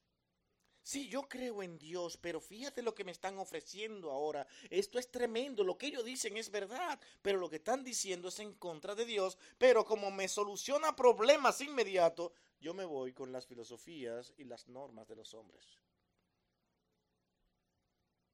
[0.85, 4.45] Sí, yo creo en Dios, pero fíjate lo que me están ofreciendo ahora.
[4.69, 5.63] Esto es tremendo.
[5.63, 9.03] Lo que ellos dicen es verdad, pero lo que están diciendo es en contra de
[9.03, 9.35] Dios.
[9.57, 15.07] Pero como me soluciona problemas inmediatos, yo me voy con las filosofías y las normas
[15.07, 15.79] de los hombres.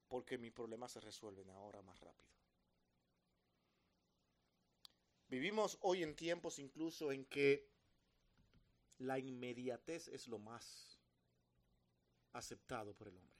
[0.10, 2.41] Porque mis problemas se resuelven ahora más rápido.
[5.32, 7.66] Vivimos hoy en tiempos incluso en que
[8.98, 11.00] la inmediatez es lo más
[12.34, 13.38] aceptado por el hombre.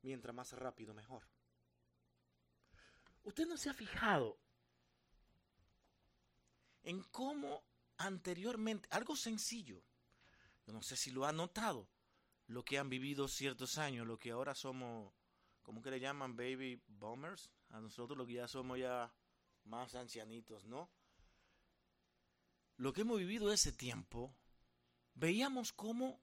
[0.00, 1.28] Mientras más rápido, mejor.
[3.22, 4.38] Usted no se ha fijado
[6.84, 7.62] en cómo
[7.98, 9.82] anteriormente, algo sencillo,
[10.68, 11.86] no sé si lo ha notado,
[12.46, 15.12] lo que han vivido ciertos años, lo que ahora somos,
[15.62, 16.34] ¿cómo que le llaman?
[16.34, 17.50] Baby boomers.
[17.68, 19.12] A nosotros lo que ya somos ya
[19.64, 20.90] más ancianitos, ¿no?
[22.76, 24.34] Lo que hemos vivido ese tiempo,
[25.14, 26.20] veíamos cómo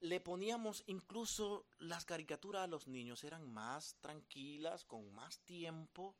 [0.00, 6.16] le poníamos incluso las caricaturas a los niños, eran más tranquilas, con más tiempo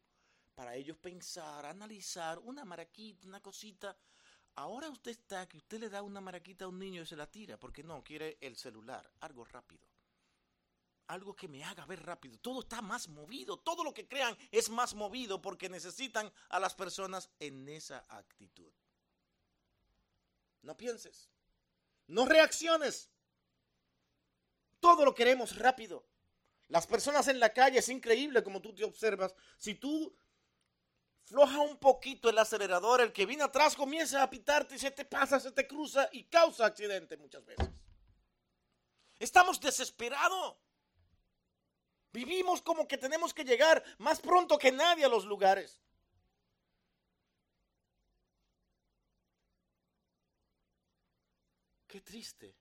[0.55, 3.97] para ellos pensar, analizar una maraquita, una cosita.
[4.55, 7.31] Ahora usted está que usted le da una maraquita a un niño y se la
[7.31, 9.87] tira, porque no, quiere el celular, algo rápido.
[11.09, 12.39] Algo que me haga ver rápido.
[12.39, 16.75] Todo está más movido, todo lo que crean es más movido porque necesitan a las
[16.75, 18.73] personas en esa actitud.
[20.63, 21.29] No pienses,
[22.07, 23.11] no reacciones,
[24.81, 26.05] todo lo queremos rápido.
[26.69, 29.35] Las personas en la calle es increíble como tú te observas.
[29.59, 30.17] Si tú
[31.25, 35.05] floja un poquito el acelerador, el que viene atrás comienza a pitarte y se te
[35.05, 37.69] pasa, se te cruza y causa accidente muchas veces.
[39.19, 40.57] Estamos desesperados.
[42.13, 45.81] Vivimos como que tenemos que llegar más pronto que nadie a los lugares.
[51.87, 52.55] Qué triste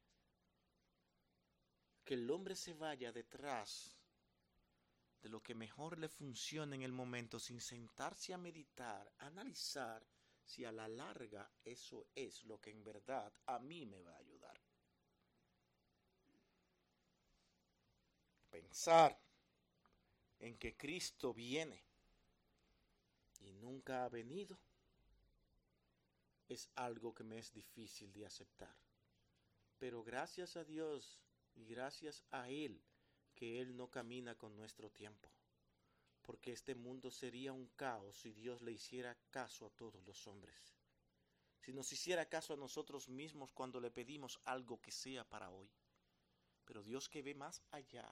[2.03, 3.97] que el hombre se vaya detrás
[5.21, 10.05] de lo que mejor le funciona en el momento sin sentarse a meditar, a analizar
[10.43, 14.19] si a la larga eso es lo que en verdad a mí me va a
[14.19, 14.59] ayudar.
[18.49, 19.20] Pensar
[20.41, 21.84] en que Cristo viene
[23.39, 24.58] y nunca ha venido
[26.49, 28.75] es algo que me es difícil de aceptar.
[29.77, 31.19] Pero gracias a Dios
[31.56, 32.82] y gracias a Él
[33.36, 35.32] que Él no camina con nuestro tiempo,
[36.23, 40.75] porque este mundo sería un caos si Dios le hiciera caso a todos los hombres.
[41.60, 45.69] Si nos hiciera caso a nosotros mismos cuando le pedimos algo que sea para hoy.
[46.65, 48.12] Pero Dios que ve más allá,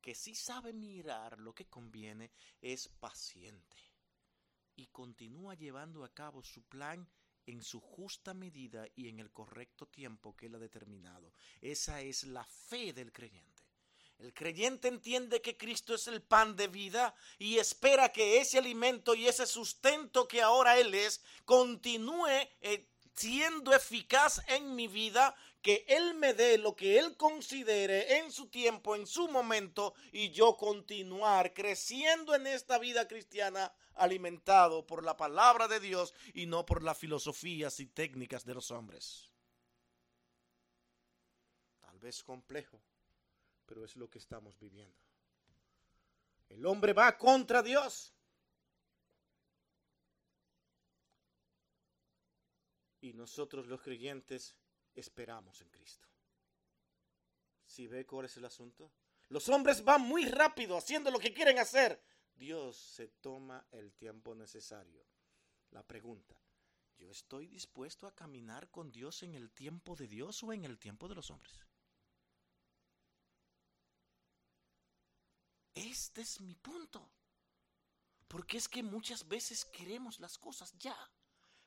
[0.00, 2.30] que sí sabe mirar lo que conviene,
[2.60, 3.76] es paciente
[4.76, 7.08] y continúa llevando a cabo su plan
[7.46, 11.32] en su justa medida y en el correcto tiempo que Él ha determinado.
[11.60, 13.62] Esa es la fe del creyente.
[14.18, 19.14] El creyente entiende que Cristo es el pan de vida y espera que ese alimento
[19.14, 22.26] y ese sustento que ahora Él es continúe
[22.60, 28.30] eh, siendo eficaz en mi vida, que Él me dé lo que Él considere en
[28.30, 35.04] su tiempo, en su momento, y yo continuar creciendo en esta vida cristiana alimentado por
[35.04, 39.32] la palabra de Dios y no por las filosofías y técnicas de los hombres.
[41.80, 42.80] Tal vez complejo,
[43.66, 44.96] pero es lo que estamos viviendo.
[46.48, 48.14] El hombre va contra Dios.
[53.00, 54.56] Y nosotros los creyentes
[54.98, 56.08] esperamos en Cristo.
[57.64, 58.92] Si ve cuál es el asunto?
[59.28, 62.02] Los hombres van muy rápido haciendo lo que quieren hacer,
[62.34, 65.04] Dios se toma el tiempo necesario.
[65.70, 66.40] La pregunta,
[66.96, 70.78] ¿yo estoy dispuesto a caminar con Dios en el tiempo de Dios o en el
[70.78, 71.58] tiempo de los hombres?
[75.74, 77.10] Este es mi punto.
[78.28, 80.96] Porque es que muchas veces queremos las cosas ya.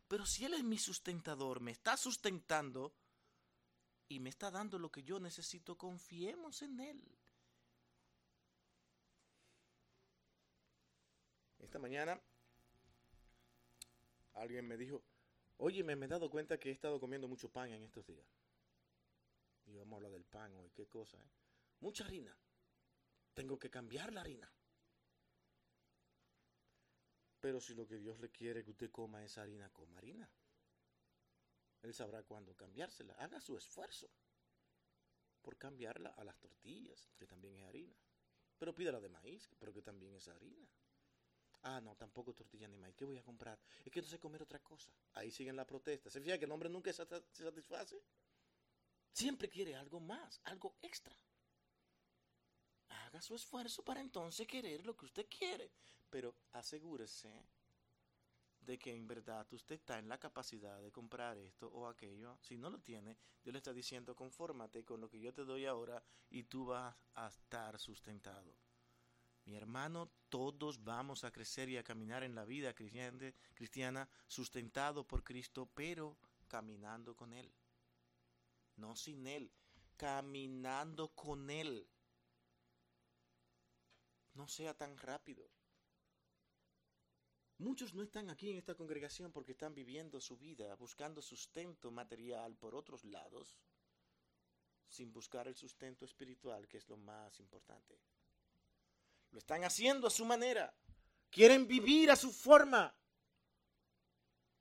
[0.07, 2.93] Pero si Él es mi sustentador, me está sustentando
[4.11, 7.01] y me está dando lo que yo necesito, confiemos en Él.
[11.59, 12.19] Esta mañana
[14.33, 15.01] alguien me dijo,
[15.57, 18.27] oye, me, he dado cuenta que he estado comiendo mucho pan en estos días.
[19.67, 21.31] Y vamos a hablar del pan hoy, qué cosa, ¿eh?
[21.79, 22.37] Mucha harina.
[23.33, 24.51] Tengo que cambiar la harina.
[27.39, 30.29] Pero si lo que Dios le quiere que usted coma es harina, coma harina.
[31.81, 33.13] Él sabrá cuándo cambiársela.
[33.13, 34.09] Haga su esfuerzo
[35.41, 37.95] por cambiarla a las tortillas, que también es harina.
[38.57, 40.69] Pero pídala de maíz, pero que también es harina.
[41.63, 42.95] Ah, no, tampoco tortilla ni maíz.
[42.95, 43.59] ¿Qué voy a comprar?
[43.83, 44.91] Es que no sé comer otra cosa.
[45.13, 46.09] Ahí siguen la protesta.
[46.09, 48.01] ¿Se fija que el hombre nunca se satisface?
[49.11, 51.15] siempre quiere algo más, algo extra.
[52.89, 55.71] Haga su esfuerzo para entonces querer lo que usted quiere,
[56.09, 57.45] pero asegúrese
[58.61, 62.37] de que en verdad usted está en la capacidad de comprar esto o aquello.
[62.41, 65.65] Si no lo tiene, Dios le está diciendo, confórmate con lo que yo te doy
[65.65, 68.55] ahora y tú vas a estar sustentado.
[69.45, 75.23] Mi hermano, todos vamos a crecer y a caminar en la vida cristiana sustentado por
[75.23, 77.51] Cristo, pero caminando con Él.
[78.75, 79.51] No sin Él,
[79.97, 81.87] caminando con Él.
[84.35, 85.49] No sea tan rápido.
[87.61, 92.55] Muchos no están aquí en esta congregación porque están viviendo su vida, buscando sustento material
[92.55, 93.55] por otros lados,
[94.87, 97.99] sin buscar el sustento espiritual, que es lo más importante.
[99.29, 100.73] Lo están haciendo a su manera.
[101.29, 102.91] Quieren vivir a su forma.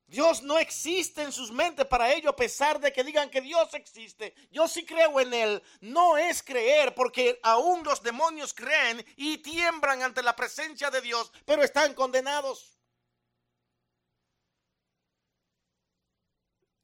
[0.07, 3.73] Dios no existe en sus mentes para ello, a pesar de que digan que Dios
[3.73, 4.35] existe.
[4.51, 5.63] Yo sí creo en Él.
[5.81, 11.33] No es creer, porque aún los demonios creen y tiemblan ante la presencia de Dios,
[11.47, 12.77] pero están condenados.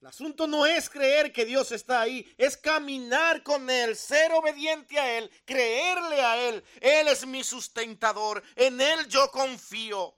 [0.07, 5.00] El asunto no es creer que Dios está ahí, es caminar con Él, ser obediente
[5.00, 6.62] a Él, creerle a Él.
[6.80, 10.14] Él es mi sustentador, en Él yo confío.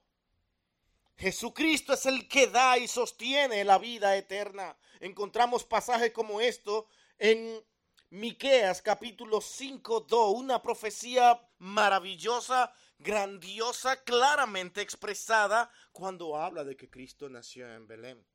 [1.17, 4.77] Jesucristo es el que da y sostiene la vida eterna.
[5.01, 6.87] Encontramos pasajes como esto
[7.17, 7.65] en
[8.11, 17.31] Miqueas capítulo 5, 2, una profecía maravillosa, grandiosa, claramente expresada cuando habla de que Cristo
[17.31, 18.27] nació en Belén.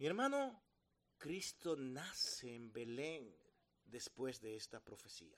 [0.00, 0.58] Mi hermano,
[1.18, 3.36] Cristo nace en Belén
[3.84, 5.36] después de esta profecía.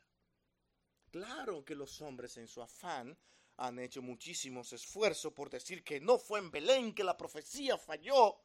[1.11, 3.19] Claro que los hombres en su afán
[3.57, 8.37] han hecho muchísimos esfuerzos por decir que no fue en Belén, que la profecía falló.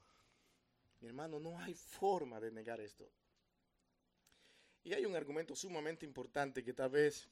[1.02, 3.08] Mi hermano, no hay forma de negar esto.
[4.84, 7.30] Y hay un argumento sumamente importante que tal vez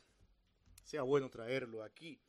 [0.83, 2.21] sea bueno traerlo aquí.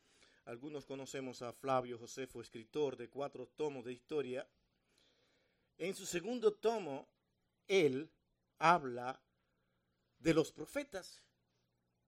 [0.47, 4.49] Algunos conocemos a Flavio Josefo, escritor de cuatro tomos de historia,
[5.79, 7.09] en su segundo tomo,
[7.69, 8.11] él
[8.59, 9.21] habla
[10.19, 11.23] de los profetas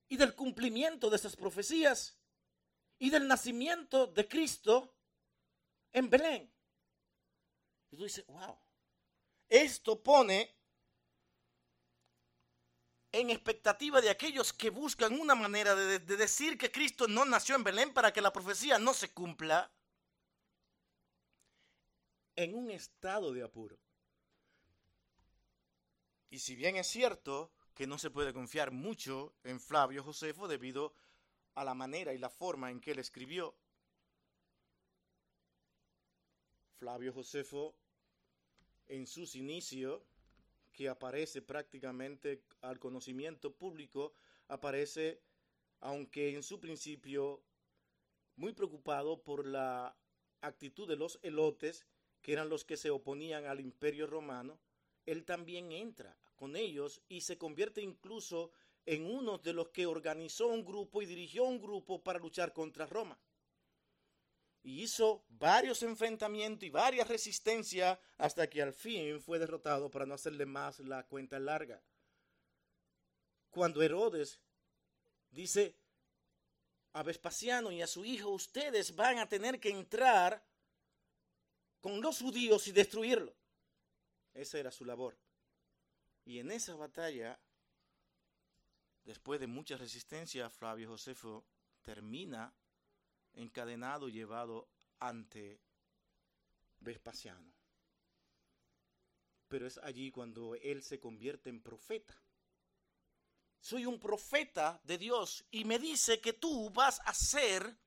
[0.08, 2.18] y del cumplimiento de esas profecías
[2.98, 4.94] y del nacimiento de Cristo
[5.92, 6.52] en Belén.
[7.90, 8.58] Y tú dices, wow,
[9.48, 10.56] esto pone
[13.12, 17.56] en expectativa de aquellos que buscan una manera de, de, decir que Cristo no nació
[17.56, 19.70] en Belén para que la profecía no se cumpla
[22.38, 23.76] en un estado de apuro.
[26.30, 30.94] Y si bien es cierto que no se puede confiar mucho en Flavio Josefo debido
[31.54, 33.56] a la manera y la forma en que él escribió,
[36.78, 37.74] Flavio Josefo
[38.86, 40.00] en sus inicios,
[40.72, 44.12] que aparece prácticamente al conocimiento público,
[44.46, 45.20] aparece,
[45.80, 47.42] aunque en su principio
[48.36, 49.98] muy preocupado por la
[50.40, 51.84] actitud de los elotes,
[52.22, 54.58] que eran los que se oponían al imperio romano,
[55.06, 58.52] él también entra con ellos y se convierte incluso
[58.86, 62.86] en uno de los que organizó un grupo y dirigió un grupo para luchar contra
[62.86, 63.18] Roma.
[64.62, 70.14] Y hizo varios enfrentamientos y varias resistencias hasta que al fin fue derrotado para no
[70.14, 71.82] hacerle más la cuenta larga.
[73.50, 74.40] Cuando Herodes
[75.30, 75.76] dice
[76.92, 80.42] a Vespasiano y a su hijo, ustedes van a tener que entrar
[81.80, 83.34] con los judíos y destruirlo.
[84.34, 85.18] Esa era su labor.
[86.24, 87.40] Y en esa batalla,
[89.04, 91.46] después de mucha resistencia, Flavio Josefo
[91.82, 92.54] termina
[93.32, 94.68] encadenado y llevado
[94.98, 95.60] ante
[96.80, 97.54] Vespasiano.
[99.48, 102.20] Pero es allí cuando él se convierte en profeta.
[103.60, 107.78] Soy un profeta de Dios y me dice que tú vas a ser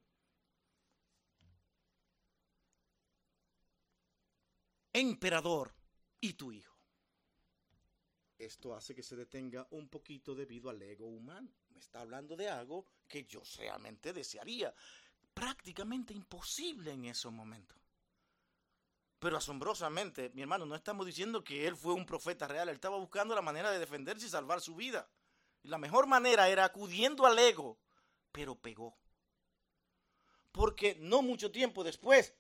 [4.94, 5.74] emperador
[6.20, 6.78] y tu hijo.
[8.38, 11.52] Esto hace que se detenga un poquito debido al ego humano.
[11.70, 14.74] Me está hablando de algo que yo realmente desearía.
[15.34, 17.78] Prácticamente imposible en esos momentos.
[19.20, 22.70] Pero asombrosamente, mi hermano, no estamos diciendo que él fue un profeta real.
[22.70, 25.08] Él estaba buscando la manera de defenderse y salvar su vida.
[25.62, 27.78] Y la mejor manera era acudiendo al ego.
[28.32, 28.98] Pero pegó.
[30.52, 32.34] Porque no mucho tiempo después,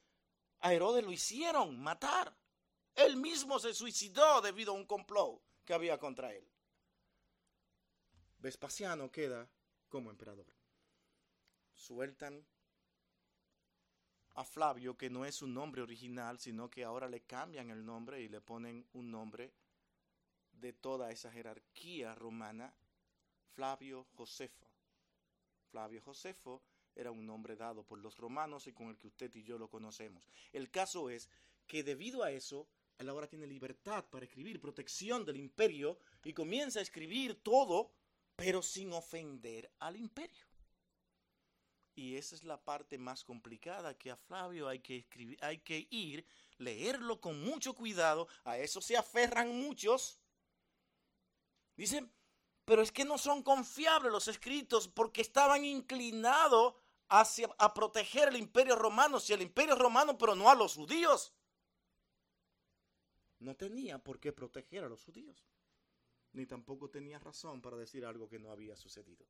[0.60, 2.36] a Herodes lo hicieron matar.
[2.96, 6.48] Él mismo se suicidó debido a un complot que había contra él.
[8.40, 9.50] Vespasiano queda
[9.90, 10.48] como emperador.
[11.74, 12.46] Sueltan
[14.36, 18.22] a Flavio, que no es su nombre original, sino que ahora le cambian el nombre
[18.22, 19.54] y le ponen un nombre
[20.54, 22.74] de toda esa jerarquía romana,
[23.54, 24.68] Flavio Josefo.
[25.70, 26.62] Flavio Josefo
[26.96, 29.70] era un nombre dado por los romanos y con el que usted y yo lo
[29.70, 30.28] conocemos.
[30.52, 31.30] El caso es
[31.68, 32.68] que debido a eso,
[33.02, 37.92] él ahora tiene libertad para escribir, protección del imperio, y comienza a escribir todo,
[38.36, 40.46] pero sin ofender al imperio.
[41.94, 45.88] Y esa es la parte más complicada que a Flavio hay que escribir, hay que
[45.92, 46.26] ir,
[46.58, 48.28] leerlo con mucho cuidado.
[48.46, 50.20] A eso se aferran muchos.
[51.76, 52.12] Dicen,
[52.66, 56.76] pero es que no son confiables los escritos porque estaban inclinados
[57.10, 61.34] a proteger el imperio romano, si el imperio romano, pero no a los judíos.
[63.42, 65.44] No tenía por qué proteger a los judíos,
[66.34, 69.26] ni tampoco tenía razón para decir algo que no había sucedido.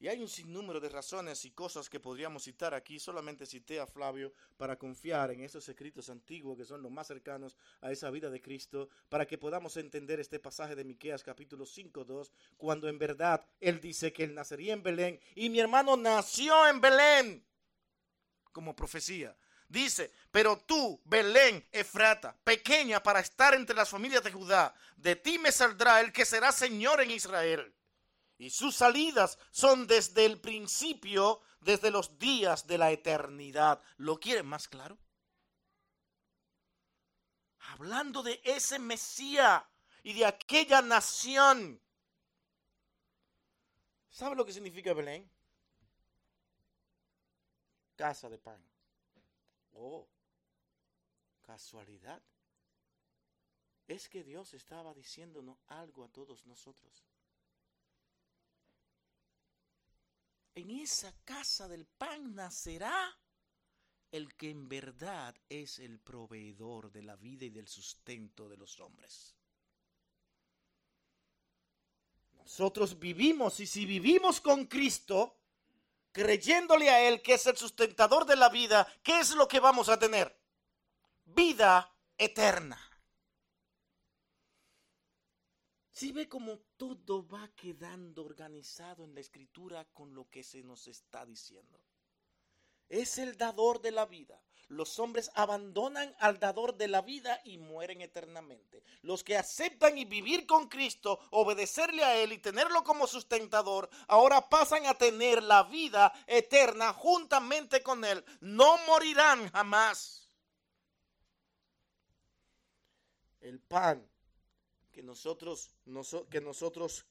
[0.00, 2.98] Y hay un sinnúmero de razones y cosas que podríamos citar aquí.
[2.98, 7.56] Solamente cité a Flavio para confiar en esos escritos antiguos que son los más cercanos
[7.80, 12.04] a esa vida de Cristo, para que podamos entender este pasaje de Miqueas capítulo 5,
[12.04, 16.66] 2, cuando en verdad él dice que él nacería en Belén y mi hermano nació
[16.68, 17.44] en Belén,
[18.52, 19.36] como profecía.
[19.68, 25.38] Dice, pero tú, Belén, Efrata, pequeña para estar entre las familias de Judá, de ti
[25.38, 27.74] me saldrá el que será Señor en Israel
[28.38, 33.82] y sus salidas son desde el principio, desde los días de la eternidad.
[33.96, 34.96] ¿Lo quieren más claro?
[37.72, 39.64] Hablando de ese Mesías
[40.04, 41.82] y de aquella nación.
[44.08, 45.28] ¿Sabe lo que significa Belén?
[47.96, 48.64] Casa de pan.
[49.80, 50.08] Oh,
[51.40, 52.22] casualidad.
[53.86, 57.08] Es que Dios estaba diciéndonos algo a todos nosotros.
[60.58, 63.16] en esa casa del pan nacerá
[64.10, 68.80] el que en verdad es el proveedor de la vida y del sustento de los
[68.80, 69.36] hombres.
[72.32, 75.37] Nosotros vivimos y si vivimos con Cristo,
[76.18, 79.88] creyéndole a Él que es el sustentador de la vida, ¿qué es lo que vamos
[79.88, 80.36] a tener?
[81.24, 82.76] Vida eterna.
[85.92, 90.88] Si ve cómo todo va quedando organizado en la escritura con lo que se nos
[90.88, 91.80] está diciendo.
[92.88, 94.40] Es el dador de la vida.
[94.68, 98.82] Los hombres abandonan al dador de la vida y mueren eternamente.
[99.00, 104.50] Los que aceptan y vivir con Cristo, obedecerle a Él y tenerlo como sustentador, ahora
[104.50, 108.22] pasan a tener la vida eterna juntamente con Él.
[108.40, 110.28] No morirán jamás.
[113.40, 114.06] El pan
[114.92, 115.70] que nosotros,
[116.28, 117.06] que nosotros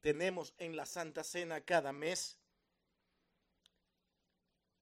[0.00, 2.38] tenemos en la Santa Cena cada mes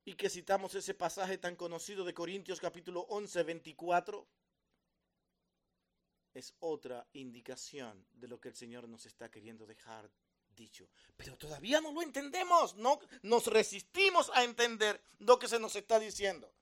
[0.05, 4.27] y que citamos ese pasaje tan conocido de Corintios capítulo 11, 24,
[6.35, 10.11] es otra indicación de lo que el Señor nos está queriendo dejar
[10.55, 10.89] dicho.
[11.17, 15.99] Pero todavía no lo entendemos, no nos resistimos a entender lo que se nos está
[15.99, 16.53] diciendo.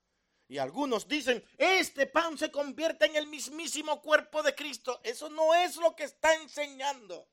[0.49, 5.01] Y algunos dicen, este pan se convierte en el mismísimo cuerpo de Cristo.
[5.03, 7.27] Eso no es lo que está enseñando.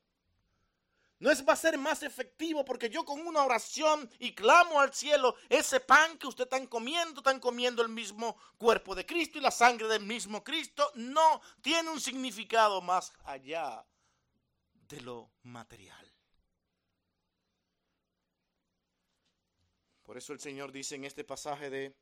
[1.19, 4.93] No es va a ser más efectivo porque yo con una oración y clamo al
[4.93, 9.41] cielo, ese pan que usted están comiendo, están comiendo el mismo cuerpo de Cristo y
[9.41, 13.85] la sangre del mismo Cristo, no tiene un significado más allá
[14.87, 16.09] de lo material.
[20.03, 21.95] Por eso el Señor dice en este pasaje de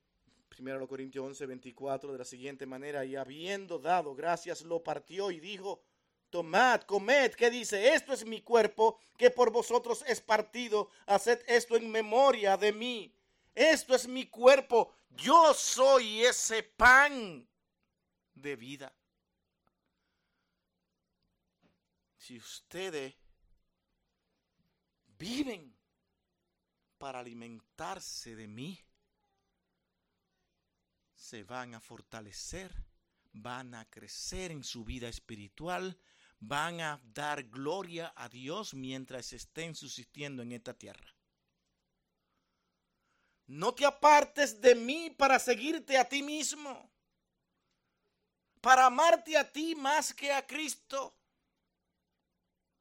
[0.57, 5.39] 1 Corintios 11, 24, de la siguiente manera, y habiendo dado gracias, lo partió y
[5.39, 5.81] dijo,
[6.29, 7.93] tomad, comed, ¿qué dice?
[7.93, 13.13] Esto es mi cuerpo, que por vosotros es partido, haced esto en memoria de mí.
[13.55, 17.47] Esto es mi cuerpo, yo soy ese pan
[18.35, 18.93] de vida.
[22.17, 23.15] Si ustedes
[25.17, 25.75] viven
[26.97, 28.79] para alimentarse de mí,
[31.15, 32.71] se van a fortalecer,
[33.33, 35.97] van a crecer en su vida espiritual,
[36.39, 41.13] van a dar gloria a Dios mientras estén subsistiendo en esta tierra.
[43.47, 46.91] No te apartes de mí para seguirte a ti mismo,
[48.61, 51.15] para amarte a ti más que a Cristo.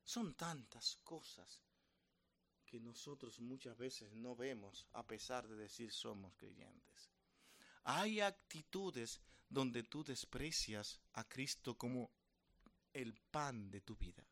[0.03, 1.63] Son tantas cosas
[2.65, 7.11] que nosotros muchas veces no vemos a pesar de decir somos creyentes.
[7.85, 12.11] Hay actitudes donde tú desprecias a Cristo como
[12.97, 14.25] el pan de tu vida,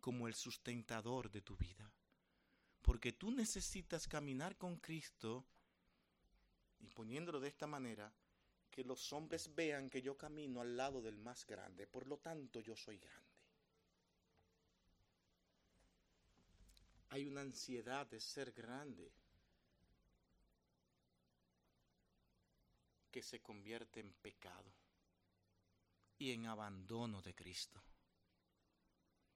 [0.00, 1.92] como el sustentador de tu vida.
[2.80, 5.44] Porque tú necesitas caminar con Cristo
[6.80, 8.12] y poniéndolo de esta manera,
[8.70, 12.60] que los hombres vean que yo camino al lado del más grande, por lo tanto
[12.60, 13.22] yo soy grande.
[17.10, 19.12] Hay una ansiedad de ser grande
[23.12, 24.72] que se convierte en pecado
[26.18, 27.82] y en abandono de Cristo.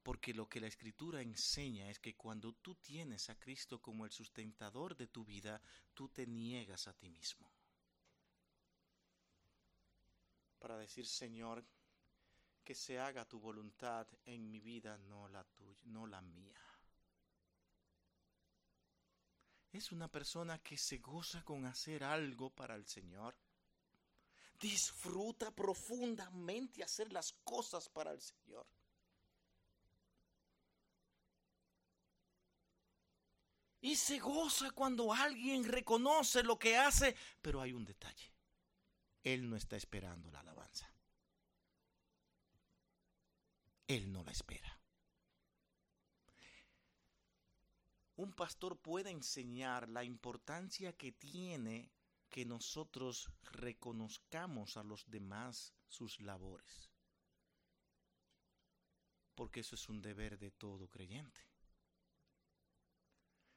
[0.02, 4.10] Porque lo que la escritura enseña es que cuando tú tienes a Cristo como el
[4.10, 5.60] sustentador de tu vida,
[5.92, 7.50] tú te niegas a ti mismo.
[10.58, 11.64] Para decir, Señor,
[12.64, 16.60] que se haga tu voluntad en mi vida, no la tuya, no la mía.
[19.72, 23.36] Es una persona que se goza con hacer algo para el Señor.
[24.58, 28.66] Disfruta profundamente hacer las cosas para el Señor.
[33.80, 38.32] Y se goza cuando alguien reconoce lo que hace, pero hay un detalle.
[39.22, 40.92] Él no está esperando la alabanza.
[43.86, 44.78] Él no la espera.
[48.16, 51.92] Un pastor puede enseñar la importancia que tiene
[52.30, 56.90] que nosotros reconozcamos a los demás sus labores.
[59.34, 61.46] Porque eso es un deber de todo creyente.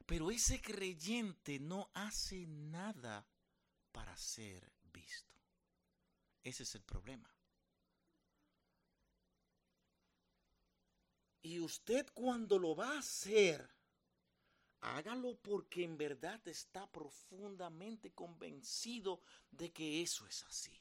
[0.06, 3.28] Pero ese creyente no hace nada
[3.92, 5.36] para ser visto.
[6.44, 7.34] Ese es el problema.
[11.44, 13.68] Y usted cuando lo va a hacer,
[14.82, 19.22] hágalo porque en verdad está profundamente convencido
[19.52, 20.80] de que eso es así.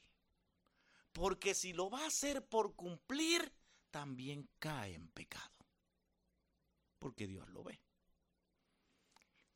[1.12, 3.52] Porque si lo va a hacer por cumplir,
[3.90, 5.66] también cae en pecado.
[6.98, 7.80] Porque Dios lo ve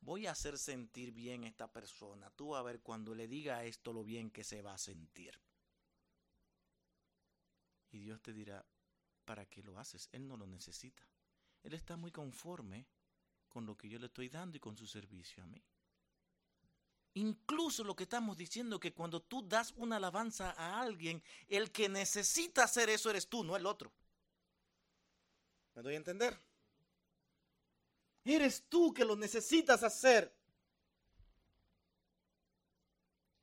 [0.05, 2.31] voy a hacer sentir bien a esta persona.
[2.31, 5.41] Tú a ver cuando le diga esto lo bien que se va a sentir.
[7.91, 8.65] Y Dios te dirá,
[9.25, 10.09] ¿para qué lo haces?
[10.13, 11.09] Él no lo necesita.
[11.63, 12.87] Él está muy conforme
[13.55, 15.63] con lo que yo le estoy dando y con su servicio a mí.
[17.15, 21.89] Incluso lo que estamos diciendo que cuando tú das una alabanza a alguien, el que
[21.89, 23.93] necesita hacer eso eres tú, no el otro.
[25.77, 26.37] ¿Me doy a entender?
[28.25, 30.35] Eres tú que lo necesitas hacer.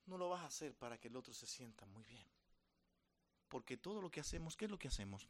[0.08, 2.28] No lo vas a hacer para que el otro se sienta muy bien.
[3.48, 5.26] Porque todo lo que hacemos, ¿qué es lo que hacemos?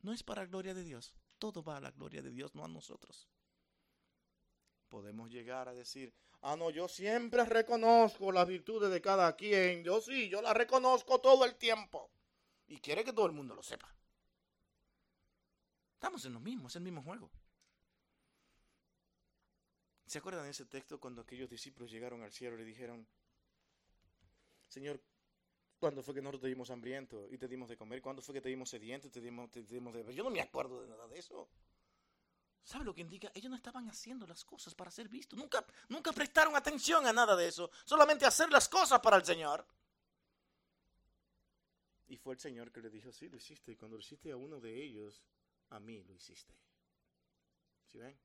[0.00, 1.12] No es para la gloria de Dios.
[1.38, 3.28] Todo va a la gloria de Dios, no a nosotros.
[4.90, 6.12] Podemos llegar a decir,
[6.42, 9.84] ah, no, yo siempre reconozco las virtudes de cada quien.
[9.84, 12.10] Yo sí, yo las reconozco todo el tiempo.
[12.66, 13.88] Y quiere que todo el mundo lo sepa.
[15.94, 17.30] Estamos en lo mismo, es el mismo juego.
[20.06, 23.06] ¿Se acuerdan de ese texto cuando aquellos discípulos llegaron al cielo y le dijeron,
[24.66, 25.00] Señor,
[25.78, 28.02] ¿cuándo fue que nosotros te dimos hambriento y te dimos de comer?
[28.02, 30.16] ¿Cuándo fue que te dimos sediento y te dimos, te dimos de beber?
[30.16, 31.48] Yo no me acuerdo de nada de eso.
[32.62, 33.30] ¿Sabe lo que indica?
[33.34, 35.38] Ellos no estaban haciendo las cosas para ser vistos.
[35.38, 37.70] Nunca, nunca prestaron atención a nada de eso.
[37.84, 39.66] Solamente hacer las cosas para el Señor.
[42.08, 43.72] Y fue el Señor que le dijo, sí, lo hiciste.
[43.72, 45.22] Y cuando lo hiciste a uno de ellos,
[45.70, 46.54] a mí lo hiciste.
[47.90, 48.18] ¿Sí ven?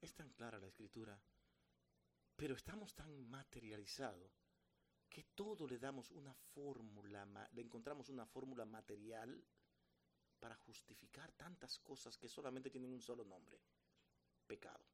[0.00, 1.18] Es tan clara la escritura,
[2.36, 4.44] pero estamos tan materializados
[5.08, 9.42] que todo le damos una fórmula, le encontramos una fórmula material
[10.44, 13.58] para justificar tantas cosas que solamente tienen un solo nombre,
[14.46, 14.84] pecado.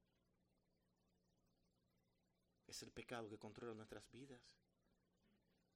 [2.68, 4.40] Es el pecado que controla nuestras vidas.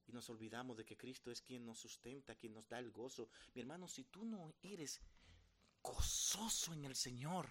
[0.07, 3.29] Y nos olvidamos de que Cristo es quien nos sustenta, quien nos da el gozo.
[3.53, 5.01] Mi hermano, si tú no eres
[5.83, 7.51] gozoso en el Señor,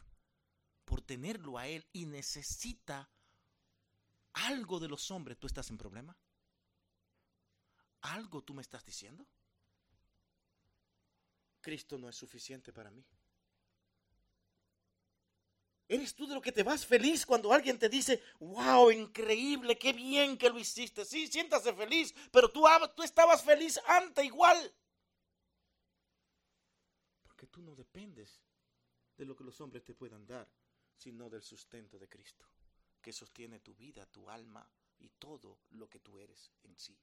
[0.85, 3.11] por tenerlo a Él y necesita
[4.31, 6.17] algo de los hombres, ¿tú estás en problema?
[7.99, 9.27] ¿Algo tú me estás diciendo?
[11.63, 13.03] Cristo no es suficiente para mí.
[15.87, 19.93] ¿Eres tú de lo que te vas feliz cuando alguien te dice, wow, increíble, qué
[19.93, 21.05] bien que lo hiciste?
[21.05, 24.73] Sí, siéntase feliz, pero tú, tú estabas feliz antes igual.
[27.23, 28.41] Porque tú no dependes
[29.17, 30.47] de lo que los hombres te puedan dar
[30.95, 32.45] sino del sustento de Cristo,
[33.01, 34.67] que sostiene tu vida, tu alma
[34.99, 36.97] y todo lo que tú eres en sí.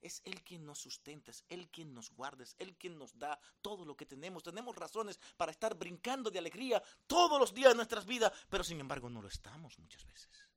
[0.00, 3.38] Es Él quien nos sustenta, es Él quien nos guarda, es Él quien nos da
[3.60, 4.42] todo lo que tenemos.
[4.42, 8.80] Tenemos razones para estar brincando de alegría todos los días de nuestras vidas, pero sin
[8.80, 10.48] embargo no lo estamos muchas veces.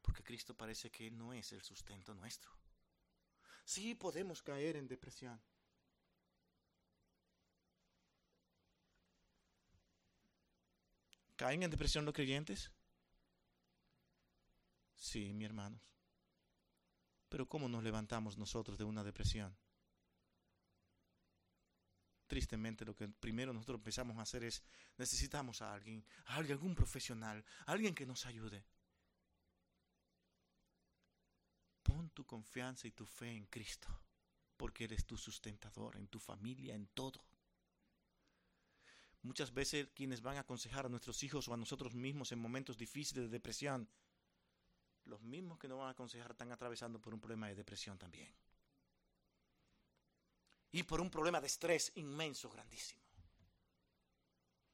[0.00, 2.50] Porque Cristo parece que no es el sustento nuestro.
[3.64, 5.40] Sí podemos caer en depresión,
[11.36, 12.72] ¿Caen en depresión los creyentes?
[14.96, 15.95] Sí, mi hermanos.
[17.36, 19.54] Pero ¿cómo nos levantamos nosotros de una depresión?
[22.26, 24.62] tristemente lo que primero nosotros empezamos a hacer es
[24.96, 28.64] necesitamos a alguien, a alguien, algún profesional, alguien que nos ayude.
[31.82, 33.88] Pon tu confianza y tu fe en Cristo,
[34.56, 37.22] porque eres tu sustentador, en tu familia, en todo.
[39.20, 42.78] Muchas veces quienes van a aconsejar a nuestros hijos o a nosotros mismos en momentos
[42.78, 43.90] difíciles de depresión,
[45.06, 48.32] los mismos que nos van a aconsejar están atravesando por un problema de depresión también
[50.72, 53.00] y por un problema de estrés inmenso, grandísimo.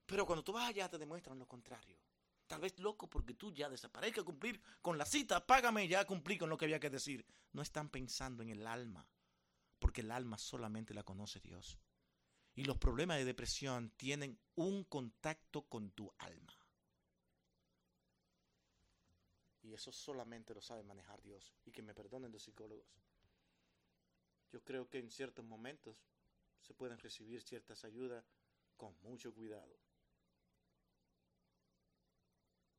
[0.04, 1.96] Pero cuando tú vas allá te demuestran lo contrario.
[2.46, 6.50] Tal vez loco porque tú ya desaparezcas, cumplir con la cita, págame, ya cumplí con
[6.50, 7.24] lo que había que decir.
[7.52, 9.06] No están pensando en el alma,
[9.78, 11.78] porque el alma solamente la conoce Dios.
[12.54, 16.61] Y los problemas de depresión tienen un contacto con tu alma.
[19.62, 21.52] Y eso solamente lo sabe manejar Dios.
[21.64, 22.86] Y que me perdonen los psicólogos
[24.52, 25.96] yo creo que en ciertos momentos
[26.60, 28.22] se pueden recibir ciertas ayudas
[28.76, 29.74] con mucho cuidado.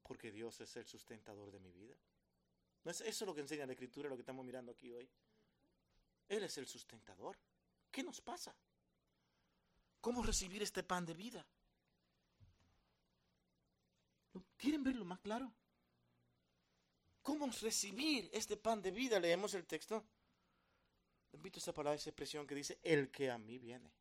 [0.03, 1.95] Porque Dios es el sustentador de mi vida.
[2.83, 5.09] ¿No es eso lo que enseña la Escritura, lo que estamos mirando aquí hoy?
[6.29, 7.37] Él es el sustentador.
[7.89, 8.55] ¿Qué nos pasa?
[9.99, 11.45] ¿Cómo recibir este pan de vida?
[14.57, 15.51] ¿Quieren verlo más claro?
[17.23, 19.17] ¿Cómo recibir este pan de vida?
[19.17, 20.05] Leemos el texto.
[21.31, 23.91] Repito esa palabra, esa expresión que dice, el que a mí viene.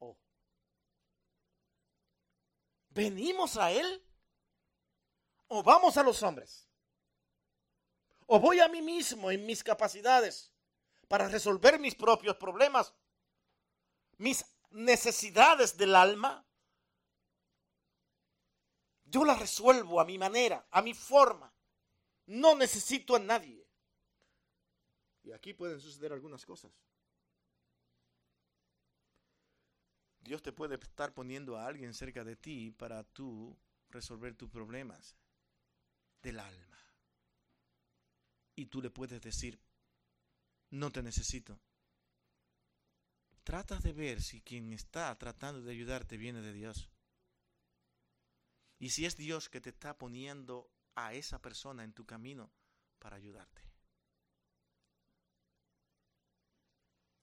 [0.00, 0.18] Oh.
[2.90, 4.04] ¿Venimos a Él?
[5.46, 6.66] ¿O vamos a los hombres?
[8.26, 10.50] ¿O voy a mí mismo en mis capacidades
[11.06, 12.92] para resolver mis propios problemas?
[14.18, 16.44] Mis necesidades del alma.
[19.04, 21.55] Yo las resuelvo a mi manera, a mi forma.
[22.26, 23.66] No necesito a nadie.
[25.22, 26.72] Y aquí pueden suceder algunas cosas.
[30.20, 33.56] Dios te puede estar poniendo a alguien cerca de ti para tú
[33.90, 35.16] resolver tus problemas
[36.22, 36.78] del alma.
[38.56, 39.60] Y tú le puedes decir,
[40.70, 41.60] no te necesito.
[43.44, 46.90] Tratas de ver si quien está tratando de ayudarte viene de Dios.
[48.78, 52.50] Y si es Dios que te está poniendo a esa persona en tu camino
[52.98, 53.62] para ayudarte.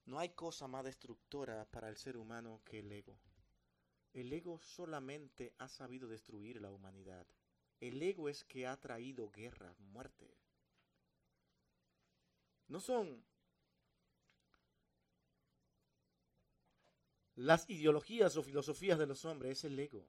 [0.05, 3.19] No hay cosa más destructora para el ser humano que el ego.
[4.13, 7.25] El ego solamente ha sabido destruir la humanidad.
[7.79, 10.37] El ego es que ha traído guerra, muerte.
[12.67, 13.25] No son
[17.35, 20.07] las ideologías o filosofías de los hombres, es el ego.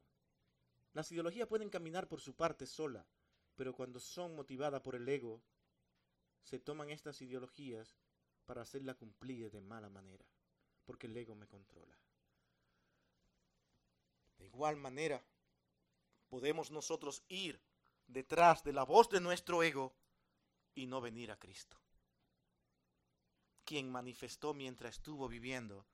[0.93, 3.07] Las ideologías pueden caminar por su parte sola,
[3.57, 5.43] pero cuando son motivadas por el ego,
[6.43, 7.97] se toman estas ideologías
[8.45, 10.27] para hacerla cumplir de mala manera,
[10.85, 11.99] porque el ego me controla.
[14.39, 15.25] De igual manera,
[16.29, 17.63] podemos nosotros ir
[18.07, 19.97] detrás de la voz de nuestro ego
[20.75, 21.81] y no venir a Cristo,
[23.65, 25.87] quien manifestó mientras estuvo viviendo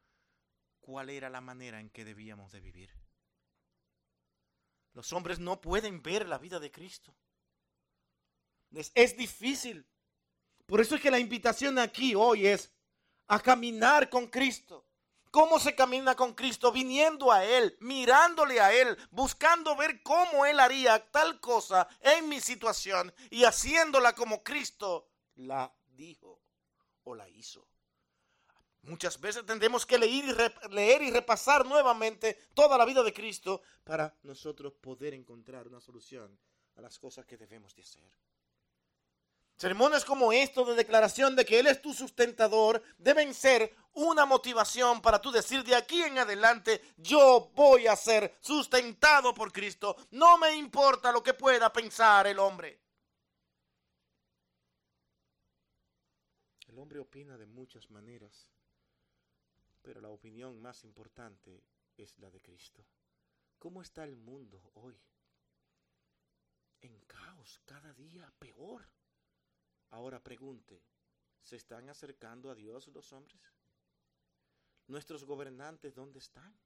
[0.81, 2.91] cuál era la manera en que debíamos de vivir.
[4.93, 7.15] Los hombres no pueden ver la vida de Cristo.
[8.73, 9.87] Es, difícil
[10.71, 12.73] por eso es que la invitación aquí hoy es
[13.27, 14.87] a caminar con Cristo.
[15.33, 16.71] ¿Cómo se camina con Cristo?
[16.71, 22.41] Viniendo a Él, mirándole a Él, buscando ver cómo Él haría tal cosa en mi
[22.41, 26.41] situación y haciéndola como Cristo la dijo
[27.03, 27.67] o la hizo.
[28.83, 33.63] Muchas veces tendremos que leer y, leer y repasar nuevamente toda la vida de Cristo
[33.83, 36.39] para nosotros poder encontrar una solución
[36.77, 38.30] a las cosas que debemos de hacer.
[39.61, 45.03] Sermones como estos de declaración de que Él es tu sustentador deben ser una motivación
[45.03, 49.95] para tú decir de aquí en adelante, yo voy a ser sustentado por Cristo.
[50.13, 52.81] No me importa lo que pueda pensar el hombre.
[56.67, 58.49] El hombre opina de muchas maneras,
[59.83, 61.63] pero la opinión más importante
[61.99, 62.83] es la de Cristo.
[63.59, 64.99] ¿Cómo está el mundo hoy?
[66.81, 68.89] En caos, cada día peor.
[69.91, 70.83] Ahora pregunte,
[71.43, 73.41] ¿se están acercando a Dios los hombres?
[74.87, 76.57] ¿Nuestros gobernantes dónde están?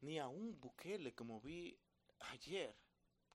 [0.00, 1.76] Ni a un Bukele como vi
[2.18, 2.76] ayer,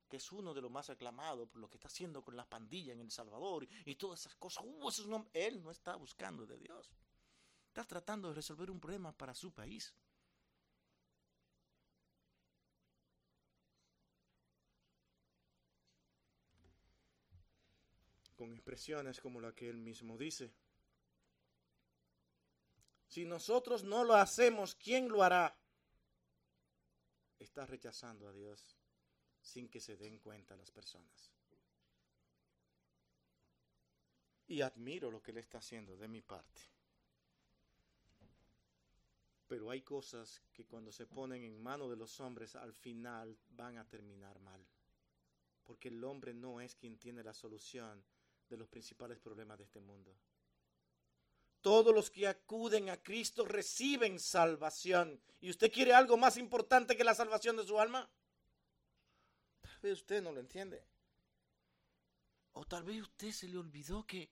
[0.08, 2.94] que es uno de los más aclamados por lo que está haciendo con la pandilla
[2.94, 4.64] en El Salvador y todas esas cosas.
[4.66, 6.92] Uh, él no está buscando de Dios.
[7.68, 9.94] Está tratando de resolver un problema para su país.
[18.40, 20.50] Con expresiones como la que él mismo dice.
[23.06, 25.54] Si nosotros no lo hacemos, ¿quién lo hará?
[27.38, 28.78] Está rechazando a Dios
[29.42, 31.34] sin que se den cuenta las personas.
[34.48, 36.62] Y admiro lo que él está haciendo de mi parte.
[39.48, 43.78] Pero hay cosas que cuando se ponen en manos de los hombres al final van
[43.78, 44.66] a terminar mal.
[45.66, 48.02] Porque el hombre no es quien tiene la solución
[48.50, 50.16] de los principales problemas de este mundo.
[51.62, 55.22] Todos los que acuden a Cristo reciben salvación.
[55.42, 58.10] ¿Y usted quiere algo más importante que la salvación de su alma?
[59.62, 60.84] Tal vez usted no lo entiende.
[62.54, 64.32] O tal vez usted se le olvidó que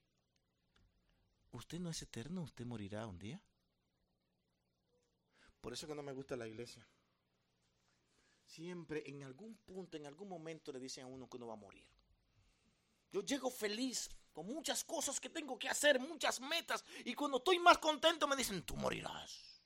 [1.52, 3.42] usted no es eterno, usted morirá un día.
[5.62, 6.88] Por eso que no me gusta la iglesia.
[8.46, 11.58] Siempre en algún punto, en algún momento le dicen a uno que uno va a
[11.58, 11.86] morir.
[13.12, 16.84] Yo llego feliz con muchas cosas que tengo que hacer, muchas metas.
[17.06, 19.62] Y cuando estoy más contento me dicen, tú morirás.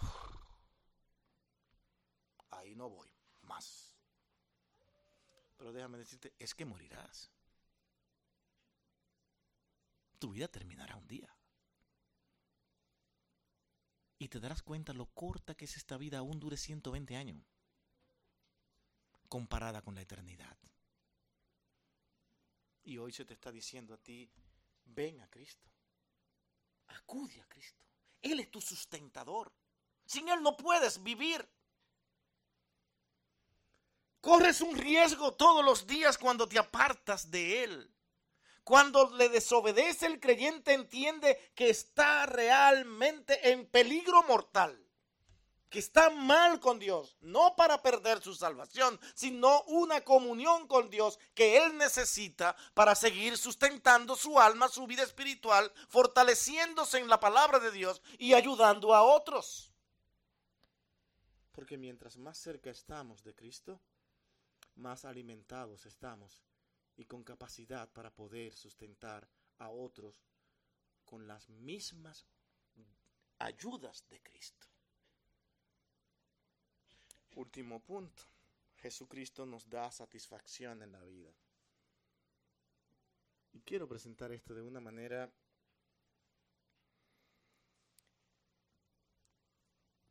[2.50, 3.10] Ahí no voy
[3.42, 3.96] más.
[5.56, 7.30] Pero déjame decirte, es que morirás.
[10.18, 11.32] Tu vida terminará un día.
[14.18, 17.44] Y te darás cuenta lo corta que es esta vida, aún dure 120 años,
[19.28, 20.56] comparada con la eternidad.
[22.84, 24.30] Y hoy se te está diciendo a ti,
[24.84, 25.66] ven a Cristo.
[26.88, 27.82] Acude a Cristo.
[28.22, 29.52] Él es tu sustentador.
[30.04, 31.48] Sin Él no puedes vivir.
[34.20, 37.92] Corres un riesgo todos los días cuando te apartas de Él.
[38.62, 44.85] Cuando le desobedece el creyente entiende que está realmente en peligro mortal
[45.78, 51.56] está mal con Dios, no para perder su salvación, sino una comunión con Dios que
[51.58, 57.70] Él necesita para seguir sustentando su alma, su vida espiritual, fortaleciéndose en la palabra de
[57.70, 59.72] Dios y ayudando a otros.
[61.52, 63.80] Porque mientras más cerca estamos de Cristo,
[64.76, 66.42] más alimentados estamos
[66.96, 70.22] y con capacidad para poder sustentar a otros
[71.04, 72.26] con las mismas
[73.38, 74.66] ayudas de Cristo.
[77.36, 78.22] Último punto.
[78.76, 81.32] Jesucristo nos da satisfacción en la vida.
[83.52, 85.30] Y quiero presentar esto de una manera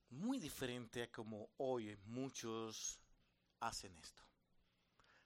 [0.09, 2.99] muy diferente a como hoy muchos
[3.59, 4.21] hacen esto.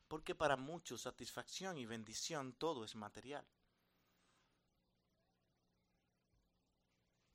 [0.07, 3.45] Porque para muchos satisfacción y bendición todo es material.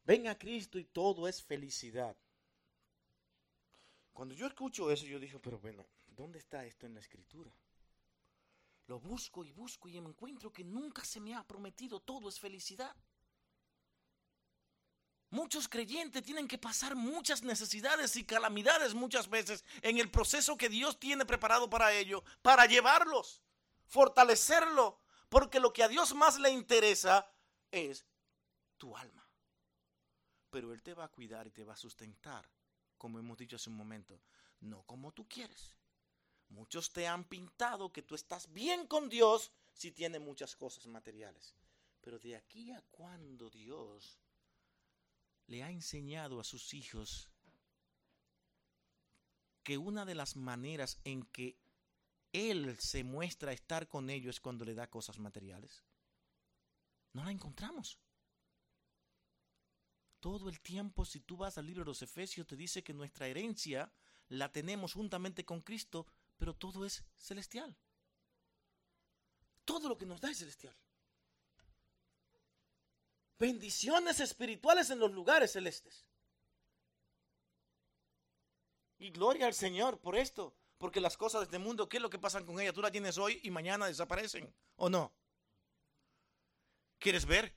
[0.05, 2.17] Ven a Cristo y todo es felicidad.
[4.15, 7.53] Cuando yo escucho eso, yo digo, pero bueno, ¿dónde está esto en la escritura?
[8.87, 12.39] Lo busco y busco y me encuentro que nunca se me ha prometido todo es
[12.39, 12.95] felicidad.
[15.31, 20.69] Muchos creyentes tienen que pasar muchas necesidades y calamidades muchas veces en el proceso que
[20.69, 23.43] Dios tiene preparado para ello, para llevarlos,
[23.85, 27.29] fortalecerlo, porque lo que a Dios más le interesa
[27.73, 28.07] es
[28.77, 29.29] tu alma.
[30.51, 32.49] Pero Él te va a cuidar y te va a sustentar
[32.99, 34.21] como hemos dicho hace un momento,
[34.61, 35.77] no como tú quieres.
[36.49, 41.55] Muchos te han pintado que tú estás bien con Dios si tiene muchas cosas materiales.
[42.01, 44.19] Pero de aquí a cuando Dios
[45.47, 47.29] le ha enseñado a sus hijos
[49.63, 51.57] que una de las maneras en que
[52.33, 55.83] Él se muestra estar con ellos es cuando le da cosas materiales.
[57.15, 57.99] No la encontramos.
[60.25, 63.27] Todo el tiempo, si tú vas al libro de los Efesios, te dice que nuestra
[63.27, 63.93] herencia
[64.29, 66.07] la tenemos juntamente con Cristo,
[66.39, 67.77] pero todo es celestial.
[69.67, 70.75] Todo lo que nos da es celestial.
[73.39, 76.07] Bendiciones espirituales en los lugares celestes.
[78.97, 80.57] Y gloria al Señor por esto.
[80.79, 82.73] Porque las cosas de este mundo, ¿qué es lo que pasa con ellas?
[82.73, 84.51] Tú las tienes hoy y mañana desaparecen.
[84.77, 85.13] ¿O no?
[86.99, 87.55] ¿Quieres ver?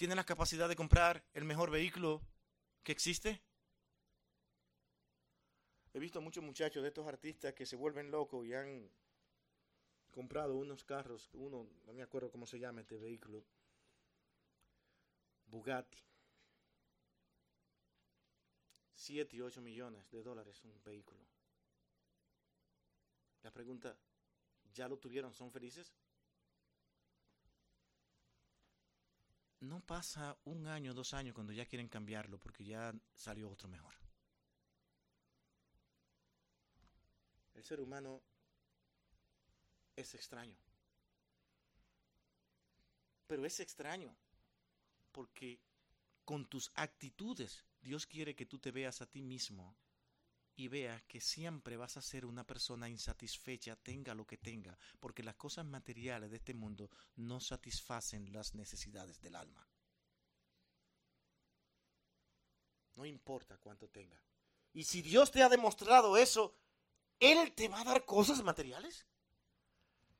[0.00, 2.22] ¿Tiene la capacidad de comprar el mejor vehículo
[2.82, 3.42] que existe?
[5.92, 8.90] He visto muchos muchachos de estos artistas que se vuelven locos y han
[10.10, 13.44] comprado unos carros, uno, no me acuerdo cómo se llama este vehículo,
[15.44, 16.02] Bugatti.
[18.94, 21.20] 7 y 8 millones de dólares un vehículo.
[23.42, 23.98] La pregunta,
[24.72, 25.34] ¿ya lo tuvieron?
[25.34, 25.92] ¿Son felices?
[29.60, 33.94] No pasa un año, dos años cuando ya quieren cambiarlo porque ya salió otro mejor.
[37.54, 38.22] El ser humano
[39.96, 40.56] es extraño.
[43.26, 44.14] Pero es extraño
[45.12, 45.60] porque
[46.24, 49.76] con tus actitudes Dios quiere que tú te veas a ti mismo
[50.60, 55.22] y veas que siempre vas a ser una persona insatisfecha, tenga lo que tenga, porque
[55.22, 59.66] las cosas materiales de este mundo no satisfacen las necesidades del alma.
[62.94, 64.22] No importa cuánto tenga.
[64.74, 66.54] Y si Dios te ha demostrado eso,
[67.18, 69.06] Él te va a dar cosas materiales.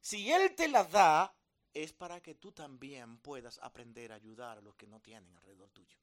[0.00, 1.36] Si Él te las da,
[1.74, 5.68] es para que tú también puedas aprender a ayudar a los que no tienen alrededor
[5.70, 5.98] tuyo.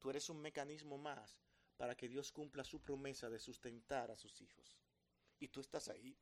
[0.00, 1.38] Tú eres un mecanismo más
[1.82, 4.78] para que Dios cumpla su promesa de sustentar a sus hijos.
[5.40, 6.16] Y tú estás ahí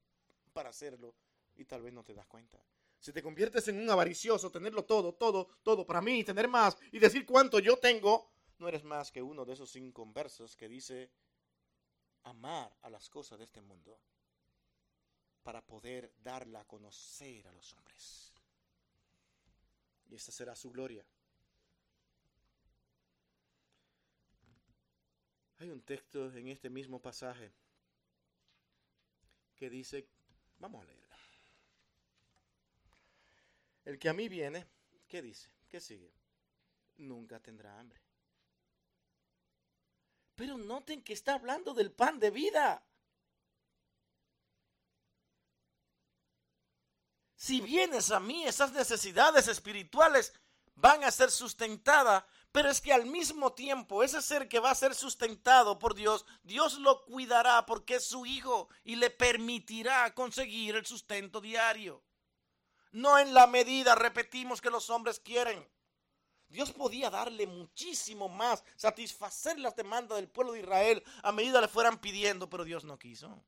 [0.55, 1.15] para hacerlo
[1.55, 2.59] y tal vez no te das cuenta.
[2.99, 6.99] Si te conviertes en un avaricioso, tenerlo todo, todo, todo para mí, tener más y
[6.99, 11.11] decir cuánto yo tengo, no eres más que uno de esos inconversos que dice
[12.23, 14.01] amar a las cosas de este mundo
[15.43, 18.33] para poder darla a conocer a los hombres.
[20.09, 21.05] Y esta será su gloria.
[25.61, 27.53] Hay un texto en este mismo pasaje
[29.57, 30.09] que dice,
[30.59, 31.07] vamos a leerlo.
[33.85, 34.67] El que a mí viene,
[35.07, 35.51] ¿qué dice?
[35.69, 36.11] ¿Qué sigue?
[36.97, 38.01] Nunca tendrá hambre.
[40.35, 42.83] Pero noten que está hablando del pan de vida.
[47.37, 50.33] Si vienes a mí, esas necesidades espirituales
[50.75, 54.75] van a ser sustentadas, pero es que al mismo tiempo ese ser que va a
[54.75, 60.77] ser sustentado por Dios, Dios lo cuidará porque es su hijo y le permitirá conseguir
[60.77, 62.03] el sustento diario.
[62.93, 65.69] No en la medida, repetimos, que los hombres quieren.
[66.49, 71.69] Dios podía darle muchísimo más, satisfacer las demandas del pueblo de Israel a medida le
[71.69, 73.45] fueran pidiendo, pero Dios no quiso.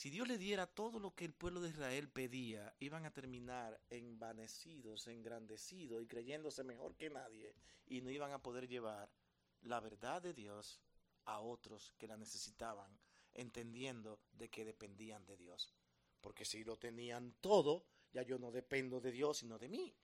[0.00, 3.78] Si Dios le diera todo lo que el pueblo de Israel pedía, iban a terminar
[3.90, 7.54] envanecidos, engrandecidos y creyéndose mejor que nadie
[7.86, 9.12] y no iban a poder llevar
[9.60, 10.80] la verdad de Dios
[11.26, 12.98] a otros que la necesitaban,
[13.34, 15.74] entendiendo de que dependían de Dios.
[16.22, 19.94] Porque si lo tenían todo, ya yo no dependo de Dios, sino de mí.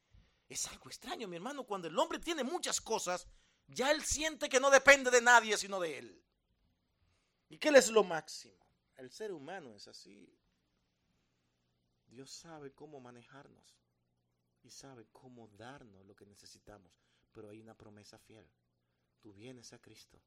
[0.47, 3.26] Es algo extraño, mi hermano, cuando el hombre tiene muchas cosas,
[3.66, 6.22] ya él siente que no depende de nadie, sino de él.
[7.49, 8.65] ¿Y qué es lo máximo?
[8.97, 10.34] El ser humano es así.
[12.07, 13.76] Dios sabe cómo manejarnos
[14.62, 16.92] y sabe cómo darnos lo que necesitamos,
[17.32, 18.49] pero hay una promesa fiel.
[19.20, 20.22] Tú vienes a Cristo,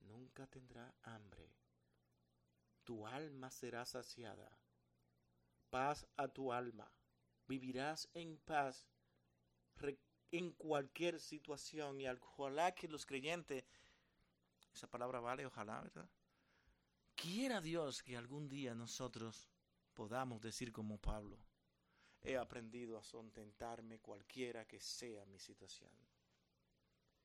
[0.00, 1.54] nunca tendrá hambre.
[2.84, 4.58] Tu alma será saciada.
[5.70, 6.92] Paz a tu alma.
[7.46, 8.86] Vivirás en paz
[10.32, 13.64] en cualquier situación y ojalá que los creyentes,
[14.74, 16.08] esa palabra vale, ojalá, ¿verdad?
[17.16, 19.48] Quiera Dios que algún día nosotros
[19.94, 21.38] podamos decir como Pablo,
[22.22, 25.90] he aprendido a contentarme cualquiera que sea mi situación.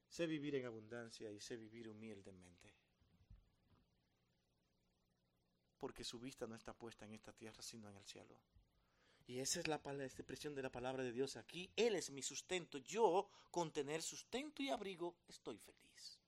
[0.08, 2.74] Sé vivir en abundancia y sé vivir humildemente.
[5.78, 8.40] Porque su vista no está puesta en esta tierra, sino en el cielo.
[9.28, 11.70] Y esa es la expresión de la palabra de Dios aquí.
[11.76, 12.78] Él es mi sustento.
[12.78, 16.21] Yo, con tener sustento y abrigo, estoy feliz.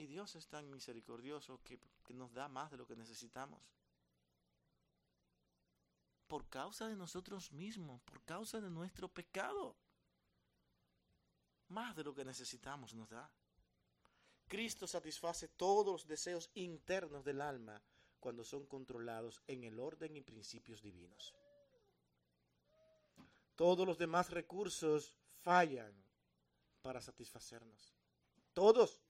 [0.00, 1.78] Y Dios es tan misericordioso que,
[2.14, 3.60] nos da más de lo que necesitamos.
[6.26, 9.76] Por causa de nosotros mismos, por causa de nuestro pecado.
[11.68, 13.30] Más de lo que necesitamos nos da.
[14.48, 17.82] Cristo satisface todos los deseos internos del alma
[18.20, 21.34] cuando son controlados en el orden y principios divinos.
[23.54, 25.92] Todos los demás recursos fallan
[26.80, 27.94] para satisfacernos.
[28.54, 29.02] Todos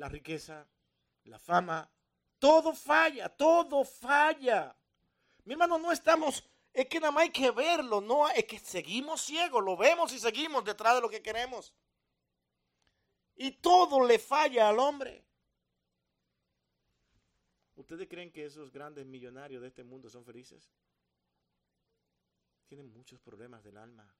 [0.00, 0.66] la riqueza,
[1.24, 1.88] la fama,
[2.38, 4.74] todo falla, todo falla.
[5.44, 6.42] Mi hermano, no estamos,
[6.72, 10.18] es que nada más hay que verlo, no, es que seguimos ciegos, lo vemos y
[10.18, 11.74] seguimos detrás de lo que queremos.
[13.36, 15.22] Y todo le falla al hombre.
[17.74, 20.72] ¿Ustedes creen que esos grandes millonarios de este mundo son felices?
[22.68, 24.14] Tienen muchos problemas del alma.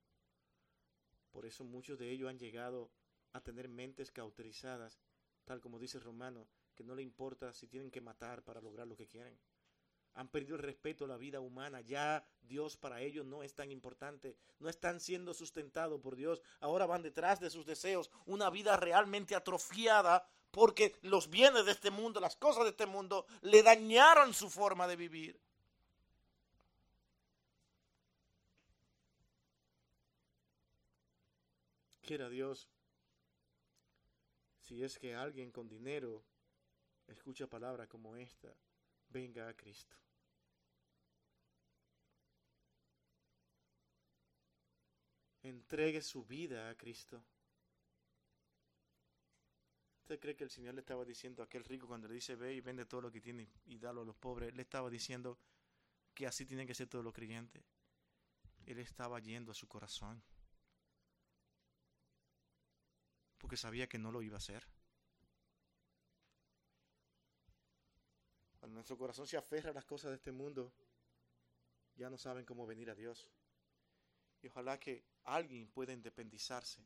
[1.31, 2.91] Por eso muchos de ellos han llegado
[3.33, 4.99] a tener mentes cauterizadas
[5.51, 6.47] tal como dice Romano,
[6.77, 9.37] que no le importa si tienen que matar para lograr lo que quieren.
[10.15, 11.81] Han perdido el respeto a la vida humana.
[11.81, 14.37] Ya Dios para ellos no es tan importante.
[14.61, 16.41] No están siendo sustentados por Dios.
[16.61, 18.13] Ahora van detrás de sus deseos.
[18.27, 23.27] Una vida realmente atrofiada porque los bienes de este mundo, las cosas de este mundo,
[23.41, 25.41] le dañaron su forma de vivir.
[32.03, 32.69] Quiera Dios
[34.71, 36.23] si es que alguien con dinero
[37.09, 38.55] escucha palabras como esta
[39.09, 39.97] venga a Cristo.
[45.43, 47.21] Entregue su vida a Cristo.
[50.03, 52.55] ¿Usted cree que el Señor le estaba diciendo a aquel rico cuando le dice ve
[52.55, 54.55] y vende todo lo que tiene y dalo a los pobres?
[54.55, 55.37] Le estaba diciendo
[56.15, 57.65] que así tienen que ser todos los creyentes.
[58.67, 60.23] Él estaba yendo a su corazón.
[63.41, 64.65] Porque sabía que no lo iba a hacer.
[68.61, 70.71] Cuando nuestro corazón se aferra a las cosas de este mundo,
[71.97, 73.29] ya no saben cómo venir a Dios.
[74.43, 76.85] Y ojalá que alguien pueda independizarse.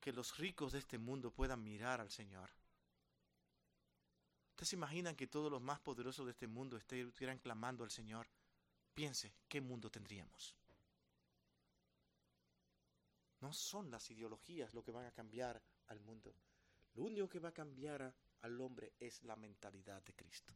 [0.00, 2.50] Que los ricos de este mundo puedan mirar al Señor.
[4.50, 8.28] ¿Ustedes se imaginan que todos los más poderosos de este mundo estuvieran clamando al Señor?
[8.94, 10.54] Piense, ¿qué mundo tendríamos?
[13.42, 16.34] No son las ideologías lo que van a cambiar al mundo.
[16.94, 20.54] Lo único que va a cambiar al hombre es la mentalidad de Cristo.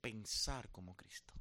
[0.00, 1.34] Pensar como Cristo.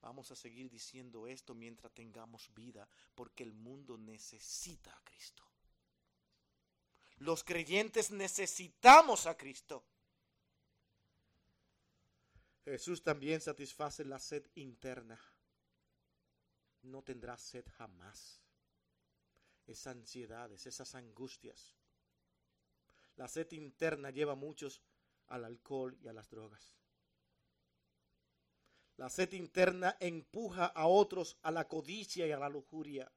[0.00, 5.44] Vamos a seguir diciendo esto mientras tengamos vida, porque el mundo necesita a Cristo.
[7.18, 9.84] Los creyentes necesitamos a Cristo.
[12.64, 15.20] Jesús también satisface la sed interna.
[16.84, 18.40] No tendrá sed jamás.
[19.66, 21.74] Esas ansiedades, esas angustias,
[23.16, 24.82] la sed interna lleva a muchos
[25.28, 26.74] al alcohol y a las drogas.
[28.96, 33.10] La sed interna empuja a otros a la codicia y a la lujuria.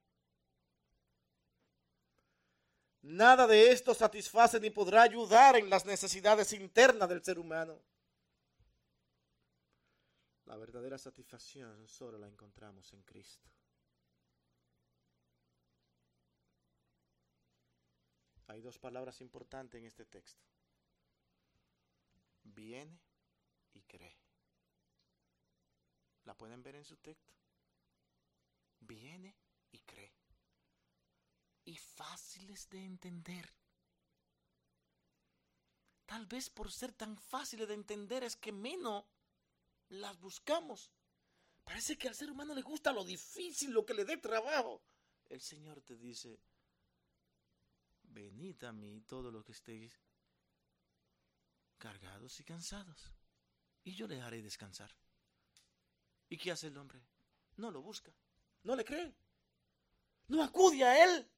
[3.02, 7.80] Nada de esto satisface ni podrá ayudar en las necesidades internas del ser humano.
[10.46, 13.48] La verdadera satisfacción solo la encontramos en Cristo.
[18.48, 20.42] Hay dos palabras importantes en este texto.
[22.42, 22.98] Viene
[23.74, 24.16] y cree.
[26.24, 27.32] ¿La pueden ver en su texto?
[28.80, 29.36] Viene
[29.70, 30.12] y cree.
[31.66, 33.52] Y fáciles de entender.
[36.06, 39.04] Tal vez por ser tan fáciles de entender es que menos
[39.90, 40.90] las buscamos.
[41.64, 44.80] Parece que al ser humano le gusta lo difícil, lo que le dé trabajo.
[45.28, 46.40] El Señor te dice,
[48.10, 49.92] venid a mí todos los que estéis
[51.78, 53.12] cargados y cansados,
[53.84, 54.90] y yo les haré descansar.
[56.28, 57.00] ¿Y qué hace el hombre?
[57.56, 58.12] No lo busca,
[58.64, 59.14] no le cree,
[60.28, 61.30] no acude a él.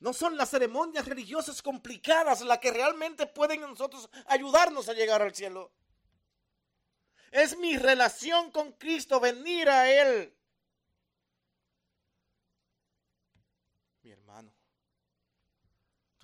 [0.00, 5.34] No son las ceremonias religiosas complicadas las que realmente pueden nosotros ayudarnos a llegar al
[5.34, 5.72] cielo.
[7.30, 10.34] Es mi relación con Cristo, venir a Él.
[14.02, 14.52] Mi hermano,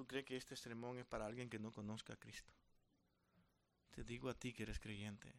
[0.04, 2.52] ¿Tú crees que este sermón es para alguien que no conozca a Cristo?
[3.90, 5.34] Te digo a ti que eres creyente,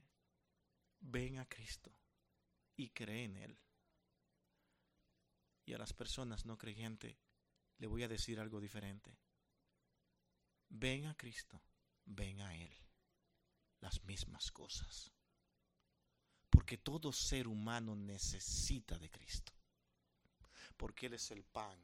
[1.01, 1.95] ven a Cristo
[2.76, 3.59] y cree en Él.
[5.66, 7.16] Y a las personas no creyentes
[7.78, 9.16] le voy a decir algo diferente.
[10.70, 11.61] Ven a Cristo,
[12.03, 12.76] ven a Él.
[13.82, 15.11] Las mismas cosas.
[16.49, 19.53] Porque todo ser humano necesita de Cristo.
[20.76, 21.80] Porque Él es el pan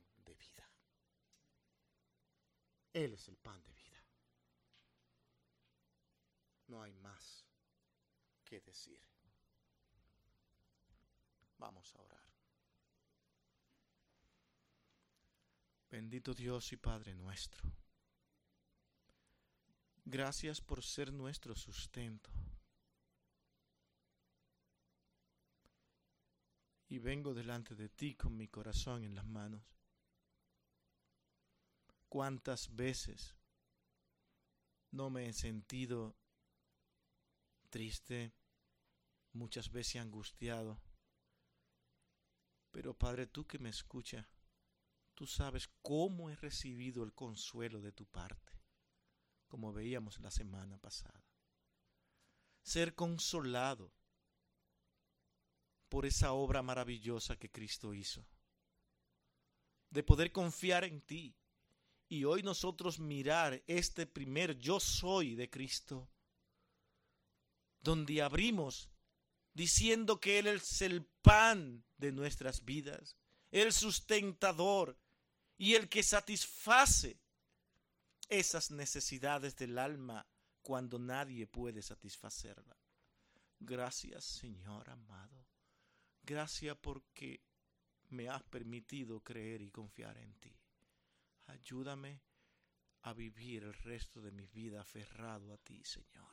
[2.93, 4.03] él es el pan de vida.
[6.67, 7.45] No hay más
[8.43, 8.99] que decir.
[11.57, 12.21] Vamos a orar.
[15.89, 17.69] Bendito Dios y Padre nuestro.
[20.05, 22.31] Gracias por ser nuestro sustento.
[26.87, 29.61] Y vengo delante de ti con mi corazón en las manos
[32.11, 33.37] cuántas veces
[34.91, 36.17] no me he sentido
[37.69, 38.33] triste,
[39.31, 40.83] muchas veces angustiado.
[42.71, 44.27] Pero Padre, tú que me escuchas,
[45.13, 48.59] tú sabes cómo he recibido el consuelo de tu parte,
[49.47, 51.25] como veíamos la semana pasada.
[52.61, 53.93] Ser consolado
[55.87, 58.27] por esa obra maravillosa que Cristo hizo,
[59.89, 61.37] de poder confiar en ti,
[62.11, 66.09] y hoy nosotros mirar este primer yo soy de Cristo,
[67.79, 68.89] donde abrimos
[69.53, 73.15] diciendo que Él es el pan de nuestras vidas,
[73.49, 74.99] el sustentador
[75.57, 77.17] y el que satisface
[78.27, 80.27] esas necesidades del alma
[80.61, 82.77] cuando nadie puede satisfacerla.
[83.57, 85.47] Gracias Señor amado.
[86.23, 87.41] Gracias porque
[88.09, 90.60] me has permitido creer y confiar en ti
[91.51, 92.21] ayúdame
[93.03, 96.31] a vivir el resto de mi vida aferrado a ti, Señor.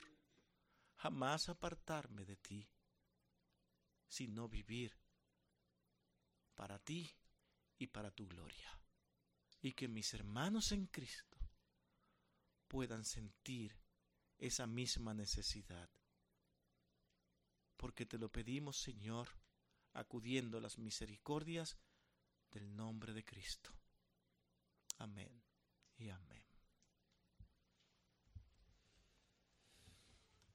[0.97, 2.69] Jamás apartarme de ti,
[4.07, 4.97] sino vivir
[6.55, 7.11] para ti
[7.78, 8.70] y para tu gloria.
[9.61, 11.39] Y que mis hermanos en Cristo
[12.69, 13.77] puedan sentir
[14.39, 15.90] esa misma necesidad.
[17.77, 19.28] Porque te lo pedimos, Señor,
[19.93, 21.78] acudiendo a las misericordias
[22.51, 23.78] del nombre de Cristo.
[24.99, 25.43] Amén
[25.97, 26.48] y amén.